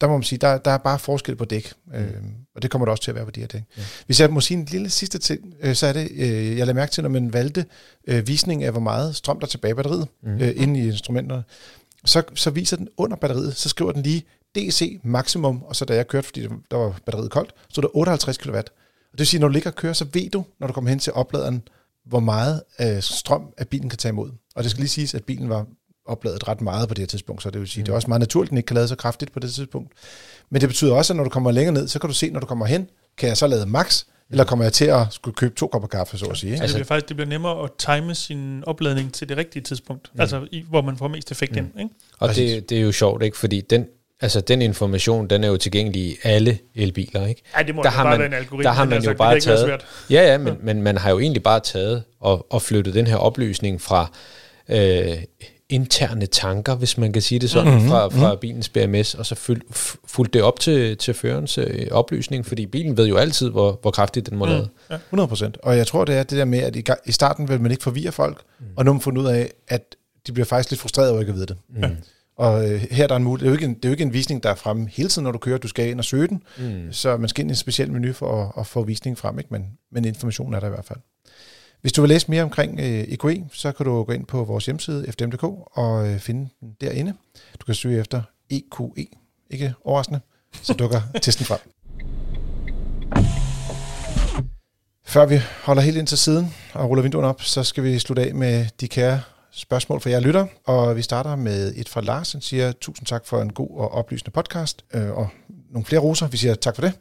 [0.00, 2.06] Der må man sige, der, der er bare forskel på dæk, øh,
[2.54, 3.62] og det kommer der også til at være på de her dæk.
[3.76, 3.82] Ja.
[4.06, 6.72] Hvis jeg må sige en lille sidste ting, øh, så er det, øh, jeg lader
[6.72, 7.64] mærke til, når man valgte
[8.08, 10.30] øh, visning af, hvor meget strøm der er tilbage i batteriet, Mm.
[10.40, 11.44] øh, inde i instrumenterne,
[12.04, 14.24] så, så viser den under batteriet, så skriver den lige
[14.56, 17.96] DC maksimum, og så da jeg kørte, fordi der var batteriet koldt, så er der
[17.96, 18.56] 58 kW.
[18.56, 18.64] Og
[19.12, 20.98] det vil sige, når du ligger og kører, så ved du, når du kommer hen
[20.98, 21.62] til opladeren,
[22.06, 24.30] hvor meget øh, strøm, at bilen kan tage imod.
[24.56, 25.66] Og det skal lige siges, at bilen var
[26.06, 27.84] opladet ret meget på det her tidspunkt, så det vil sige, mm.
[27.84, 29.92] det er også meget naturligt, at den ikke kan lade så kraftigt på det tidspunkt.
[30.50, 32.40] Men det betyder også, at når du kommer længere ned, så kan du se, når
[32.40, 32.88] du kommer hen,
[33.18, 36.18] kan jeg så lade max, eller kommer jeg til at skulle købe to kopper kaffe,
[36.18, 36.48] så at sige.
[36.52, 36.54] Ikke?
[36.54, 39.62] Altså, Altså- det bliver faktisk det bliver nemmere at time sin opladning til det rigtige
[39.62, 40.10] tidspunkt.
[40.14, 40.20] Mm.
[40.20, 41.58] Altså, i, hvor man får mest effekt mm.
[41.58, 41.66] ind.
[41.78, 41.90] Ikke?
[42.18, 42.50] Og Præcis.
[42.54, 43.36] det, det er jo sjovt, ikke?
[43.38, 43.86] Fordi den,
[44.20, 47.42] altså den information, den er jo tilgængelig i alle elbiler, ikke?
[47.54, 48.62] Ej, det må Der har bare man- være en algoritme.
[48.64, 49.18] der har man jo sagt.
[49.18, 49.84] bare taget- svært.
[50.10, 53.16] Ja, ja, men, men man har jo egentlig bare taget og, og flyttet den her
[53.16, 54.10] oplysning fra
[54.68, 55.16] øh,
[55.74, 57.90] interne tanker, hvis man kan sige det sådan, Mhm, mm-hmm.
[57.90, 61.86] fra, fra bilens BMS, og så fyld, f- fulgte det op til, til førens øh,
[61.90, 64.50] oplysning, fordi bilen ved jo altid, hvor, hvor kraftigt den må mm.
[64.50, 64.68] lade.
[64.90, 65.56] 100 procent.
[65.62, 67.82] Og jeg tror, det er det der med, at i, i starten vil man ikke
[67.82, 68.66] forvirre folk, mm.
[68.76, 71.30] og nu har man fundet ud af, at de bliver faktisk lidt frustreret over ikke
[71.30, 71.56] at vide det.
[71.76, 71.82] Mm.
[72.36, 73.44] Og øh, her er der en mulighed.
[73.44, 75.08] Det er, jo ikke en, det er jo ikke en visning, der er fremme hele
[75.08, 75.58] tiden, når du kører.
[75.58, 76.92] Du skal ind og søge den, Mm.
[76.92, 79.48] så man skal ind i en speciel menu for at, at få visningen frem, ikke?
[79.52, 80.98] Men, men informationen er der i hvert fald.
[81.84, 84.66] Hvis du vil læse mere omkring øh, EQE, så kan du gå ind på vores
[84.66, 87.14] hjemmeside, fdm.dk, og øh, finde den derinde.
[87.60, 89.06] Du kan søge efter EQE,
[89.50, 90.20] ikke overraskende,
[90.62, 91.58] så dukker testen frem.
[95.04, 98.22] Før vi holder helt ind til siden og ruller vinduerne op, så skal vi slutte
[98.22, 99.20] af med de kære
[99.52, 100.46] spørgsmål fra jer lytter.
[100.64, 103.92] Og vi starter med et fra Lars, han siger, tusind tak for en god og
[103.92, 105.28] oplysende podcast, øh, og
[105.70, 106.92] nogle flere roser, vi siger tak for det.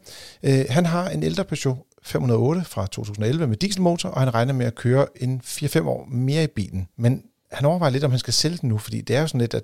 [0.43, 4.65] Øh, han har en ældre Peugeot 508 fra 2011 med dieselmotor, og han regner med
[4.65, 6.87] at køre en 4-5 år mere i bilen.
[6.97, 9.41] Men han overvejer lidt, om han skal sælge den nu, fordi det er jo sådan
[9.41, 9.63] lidt, at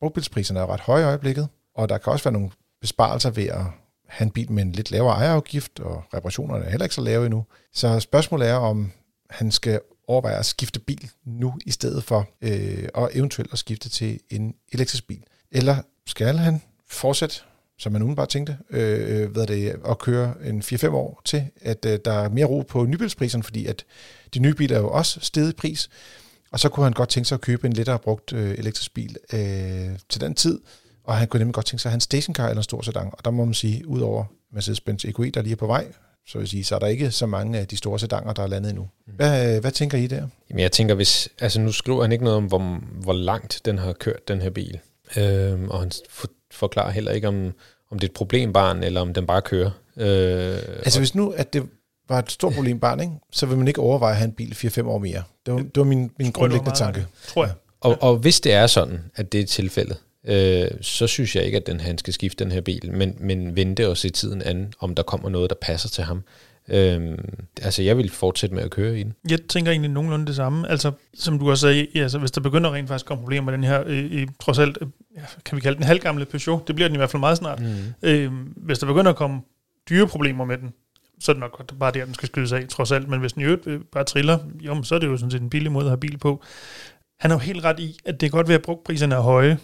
[0.00, 3.64] brugbilspriserne er ret høje i øjeblikket, og der kan også være nogle besparelser ved at
[4.08, 7.24] have en bil med en lidt lavere ejerafgift, og reparationerne er heller ikke så lave
[7.26, 7.44] endnu.
[7.72, 8.92] Så spørgsmålet er, om
[9.30, 13.88] han skal overveje at skifte bil nu i stedet for, øh, og eventuelt at skifte
[13.88, 15.22] til en elektrisk bil.
[15.50, 15.76] Eller
[16.06, 17.40] skal han fortsætte,
[17.82, 21.98] som man umiddelbart tænkte, øh, hvad det, at køre en 4-5 år til, at øh,
[22.04, 23.84] der er mere ro på nybilspriserne, fordi at
[24.34, 25.90] de nye biler er jo også steget i pris,
[26.52, 29.16] og så kunne han godt tænke sig at købe en lettere brugt øh, elektrisk bil
[29.32, 30.60] øh, til den tid,
[31.04, 33.08] og han kunne nemlig godt tænke sig at have en stationcar eller en stor sedan,
[33.12, 35.86] og der må man sige, udover Mercedes-Benz EQE, der lige er på vej,
[36.26, 38.46] så vil sige, så er der ikke så mange af de store sedanger, der er
[38.46, 38.88] landet endnu.
[39.06, 39.12] Mm.
[39.12, 40.28] Hvad, hvad tænker I der?
[40.50, 43.78] Jamen jeg tænker, hvis, altså nu skriver han ikke noget om, hvor, hvor langt den
[43.78, 44.78] har kørt, den her bil.
[45.16, 45.90] Øhm, og han
[46.52, 47.52] forklarer heller ikke, om,
[47.90, 49.70] om det er et problembarn, eller om den bare kører.
[49.96, 51.62] Øh, altså hvis nu, at det
[52.08, 54.86] var et stort problembarn, ikke, så vil man ikke overveje at have en bil 4-5
[54.86, 55.22] år mere.
[55.46, 57.06] Det var, det var min, min grundlæggende tanke.
[57.26, 57.54] Tror jeg.
[57.80, 61.56] Og, og hvis det er sådan, at det er tilfældet, øh, så synes jeg ikke,
[61.56, 64.72] at den, han skal skifte den her bil, men, men vente og se tiden an,
[64.80, 66.22] om der kommer noget, der passer til ham.
[66.68, 67.18] Øhm,
[67.62, 69.14] altså, jeg vil fortsætte med at køre i den.
[69.30, 70.68] Jeg tænker egentlig nogenlunde det samme.
[70.68, 73.52] Altså, som du også sagde, altså, hvis der begynder rent faktisk at komme problemer med
[73.52, 74.88] den her, øh, trods alt, øh,
[75.44, 77.60] kan vi kalde den halvgamle Peugeot, det bliver den i hvert fald meget snart.
[77.60, 77.68] Mm.
[78.02, 79.40] Øh, hvis der begynder at komme
[79.90, 80.72] dyre problemer med den,
[81.20, 83.08] så er det nok bare der, den skal skydes af, trods alt.
[83.08, 85.40] Men hvis den i øvrigt øh, bare triller, jo, så er det jo sådan set
[85.40, 86.42] en billig måde at have bil på.
[87.20, 89.58] Han har jo helt ret i, at det er godt ved, at brugtpriserne er høje,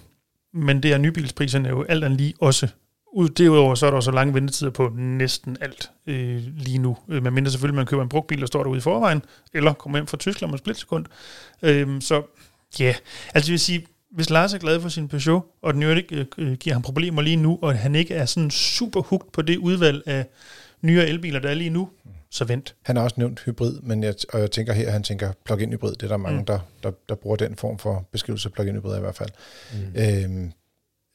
[0.55, 2.69] men det er nybilspriserne jo alt andet lige også.
[3.13, 6.97] Ud, derudover så er der så lange ventetider på næsten alt øh, lige nu.
[7.09, 9.23] Øh, man mindre selvfølgelig, man køber en brugt bil, der står derude i forvejen,
[9.55, 11.07] eller kommer hjem fra Tyskland med splitsekund.
[11.63, 12.23] Øh, så
[12.79, 12.95] ja, yeah.
[13.35, 16.27] altså jeg vil sige, hvis Lars er glad for sin Peugeot, og den jo ikke
[16.39, 19.57] øh, giver ham problemer lige nu, og han ikke er sådan super hugt på det
[19.57, 20.27] udvalg af
[20.83, 21.89] nyere elbiler, der er lige nu,
[22.31, 22.75] så vent.
[22.83, 25.93] Han har også nævnt hybrid, men jeg, og jeg tænker her, han tænker plug-in hybrid.
[25.93, 26.47] Det er der mange, mm.
[26.47, 29.31] der, der, der bruger den form for beskrivelse af plug-in hybrid i hvert fald.
[29.73, 30.01] Mm.
[30.01, 30.53] Øhm,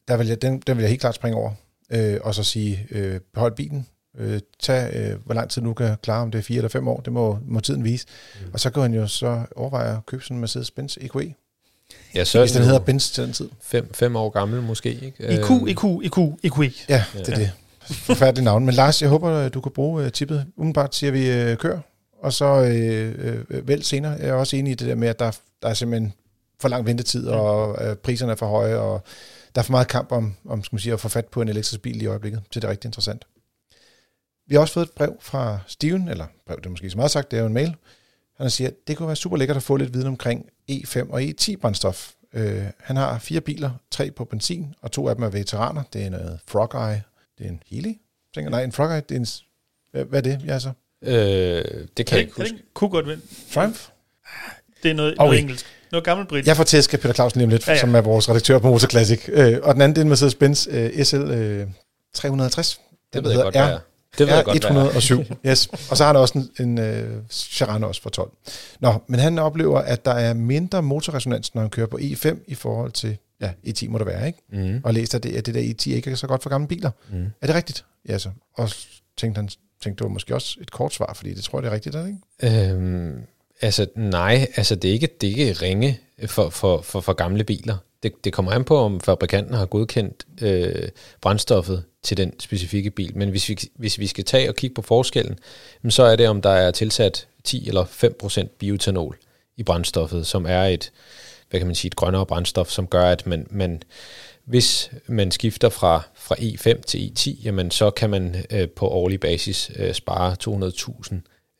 [0.07, 1.51] der vil jeg, den, den vil jeg helt klart springe over,
[1.89, 5.97] øh, og så sige, øh, behold bilen, øh, tag, øh, hvor lang tid nu kan
[6.03, 8.05] klare, om det er fire eller fem år, det må, må tiden vise.
[8.41, 8.49] Mm.
[8.53, 11.34] Og så kan han jo så overveje at købe sådan en Mercedes-Benz EQE.
[12.15, 13.49] Ja, så Hvis den hedder Benz til den tid.
[13.61, 15.13] Fem, fem år gammel måske, ikke?
[15.19, 16.71] EQ, EQ, EQ, EQE.
[16.89, 17.39] Ja, det er ja.
[17.39, 17.51] det
[17.88, 18.65] forfærdeligt navn.
[18.65, 20.45] Men Lars, jeg håber, du kan bruge uh, tippet.
[20.57, 21.79] Umiddelbart siger vi uh, kør,
[22.21, 24.11] og så uh, uh, vælg senere.
[24.11, 25.31] Jeg er også enig i det der med, at der,
[25.61, 26.13] der er simpelthen
[26.59, 29.03] for lang ventetid, og uh, priserne er for høje, og
[29.55, 31.49] der er for meget kamp om, om skal man sige, at få fat på en
[31.49, 32.41] elektrisk bil i øjeblikket.
[32.51, 33.27] Så det er rigtig interessant.
[34.47, 37.11] Vi har også fået et brev fra Steven, eller brev, det er måske så meget
[37.11, 37.75] sagt, det er jo en mail.
[38.37, 41.21] Han siger, at det kunne være super lækkert at få lidt viden omkring E5 og
[41.21, 42.11] E10 brændstof.
[42.33, 42.41] Uh,
[42.79, 45.83] han har fire biler, tre på benzin, og to af dem er veteraner.
[45.93, 47.01] Det er noget Frog Eye
[47.37, 47.93] det er en Healy?
[48.33, 50.07] Tænker, nej, en Frogeye, det er en...
[50.09, 50.71] Hvad er det, jeg så?
[51.01, 52.63] Øh, det kan jeg ikke huske.
[52.73, 53.23] kunne godt vende.
[53.51, 53.89] Triumph?
[54.84, 55.25] Det er noget, okay.
[55.25, 55.65] noget engelsk.
[55.91, 56.47] Noget gammelt brit.
[56.47, 57.79] Jeg får tæsk af Peter Clausen lige om lidt, ja, ja.
[57.79, 59.21] som er vores redaktør på Motor Classic.
[59.27, 61.67] Øh, og den anden, det er en Mercedes-Benz øh, SL øh,
[62.13, 62.79] 350.
[63.13, 63.79] Det ved jeg godt, er.
[64.17, 65.67] Det ved jeg godt, 107, yes.
[65.67, 67.13] Og så har han også en, en
[67.71, 68.31] uh, også for 12.
[68.79, 72.55] Nå, men han oplever, at der er mindre motorresonans, når han kører på E5 i
[72.55, 74.39] forhold til ja, E10 må det være, ikke?
[74.51, 74.81] Mm.
[74.84, 76.91] Og læste, at det, at det der E10 ikke er så godt for gamle biler.
[77.11, 77.25] Mm.
[77.41, 77.86] Er det rigtigt?
[78.09, 78.29] Ja, så.
[78.57, 78.69] Og
[79.17, 79.49] tænkte han,
[79.84, 81.95] tænkte det var måske også et kort svar, fordi det tror jeg, det er rigtigt,
[81.95, 82.07] er det
[82.41, 82.69] ikke?
[82.71, 83.21] Øhm,
[83.61, 87.43] altså, nej, altså det er ikke, det er ikke ringe for, for, for, for gamle
[87.43, 87.77] biler.
[88.03, 90.89] Det, det kommer an på, om fabrikanten har godkendt øh,
[91.21, 93.17] brændstoffet til den specifikke bil.
[93.17, 95.39] Men hvis vi, hvis vi skal tage og kigge på forskellen,
[95.89, 97.83] så er det, om der er tilsat 10 eller
[98.43, 99.17] 5% biotanol
[99.57, 100.91] i brændstoffet, som er et,
[101.49, 103.83] hvad kan man sige, et grønnere brændstof, som gør, at man, man
[104.45, 109.19] hvis man skifter fra, fra E5 til E10, jamen så kan man øh, på årlig
[109.19, 110.35] basis øh, spare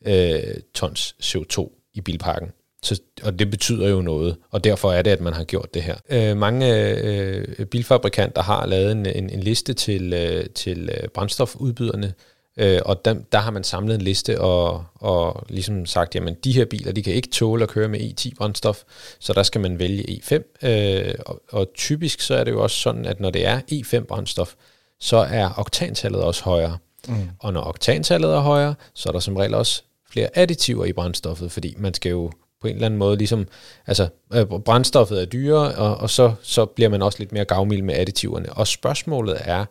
[0.04, 2.48] 200.000 øh, tons CO2 i bilparken.
[2.82, 5.82] Så, og det betyder jo noget, og derfor er det, at man har gjort det
[5.82, 5.96] her.
[6.10, 12.14] Øh, mange øh, bilfabrikanter har lavet en, en, en liste til, øh, til øh, brændstofudbyderne,
[12.56, 16.52] Øh, og der, der har man samlet en liste og, og ligesom sagt, jamen de
[16.52, 18.82] her biler, de kan ikke tåle at køre med E10 brændstof,
[19.18, 20.68] så der skal man vælge E5.
[20.68, 24.00] Øh, og, og typisk så er det jo også sådan, at når det er E5
[24.00, 24.54] brændstof,
[25.00, 26.78] så er oktantallet også højere.
[27.08, 27.28] Mm.
[27.38, 29.82] Og når oktantallet er højere, så er der som regel også
[30.14, 33.46] flere additiver i brændstoffet, fordi man skal jo på en eller anden måde ligesom,
[33.86, 37.82] altså øh, brændstoffet er dyrere, og, og så, så bliver man også lidt mere gavmild
[37.82, 38.52] med additiverne.
[38.52, 39.64] Og spørgsmålet er,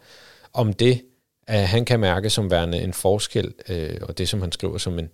[0.54, 1.02] om det
[1.48, 5.00] at han kan mærke som værende en forskel, øh, og det som han skriver som
[5.00, 5.10] en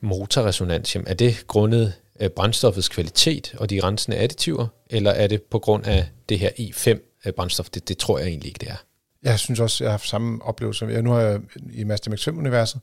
[0.00, 5.42] motorresonans, jamen, er det grundet øh, brændstoffets kvalitet og de rensende additiver, eller er det
[5.42, 7.66] på grund af det her E5-brændstof?
[7.66, 8.84] Øh, det, det tror jeg egentlig ikke, det er.
[9.22, 10.86] Jeg synes også, jeg har haft samme oplevelse.
[10.86, 11.40] Jeg, nu har jeg
[11.72, 12.78] i Master MX-5-universet,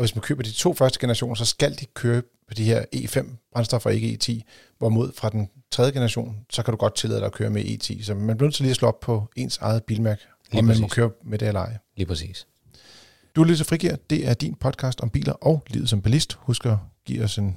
[0.00, 2.84] og hvis man køber de to første generationer, så skal de køre på de her
[2.94, 4.40] E5-brændstoffer, ikke E10.
[4.78, 8.04] Hvorimod fra den tredje generation, så kan du godt tillade dig at køre med E10.
[8.04, 10.22] Så man bliver nødt til lige at slå op på ens eget bilmærke
[10.52, 10.94] Lige om man må præcis.
[10.94, 11.76] køre med det eller ej.
[11.96, 12.46] Lige præcis.
[13.36, 13.96] Du lytter til Frigir.
[14.10, 16.38] Det er din podcast om biler og livet som ballist.
[16.40, 16.76] Husk at
[17.06, 17.56] give os en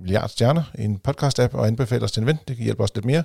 [0.00, 2.38] milliard stjerner i en podcast-app og anbefale os til en ven.
[2.48, 3.22] Det kan hjælpe os lidt mere.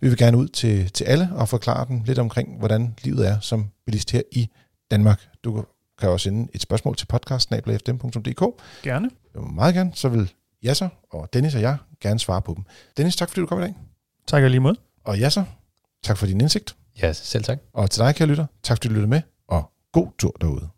[0.00, 3.40] Vi vil gerne ud til, til alle og forklare dem lidt omkring, hvordan livet er
[3.40, 4.48] som ballist her i
[4.90, 5.28] Danmark.
[5.44, 5.64] Du
[5.98, 8.62] kan også sende et spørgsmål til podcast.fdm.dk.
[8.82, 9.10] Gerne.
[9.34, 10.32] Jeg vil meget gerne, så vil
[10.62, 12.64] Jasser og Dennis og jeg gerne svare på dem.
[12.96, 13.74] Dennis, tak fordi du kom i dag.
[14.26, 14.74] Tak og lige mod.
[15.04, 15.44] Og Jasser,
[16.02, 16.76] tak for din indsigt.
[17.02, 17.58] Ja, selv tak.
[17.72, 20.68] Og til dig, kære lytter, tak fordi du lyttede med, og god tur derude.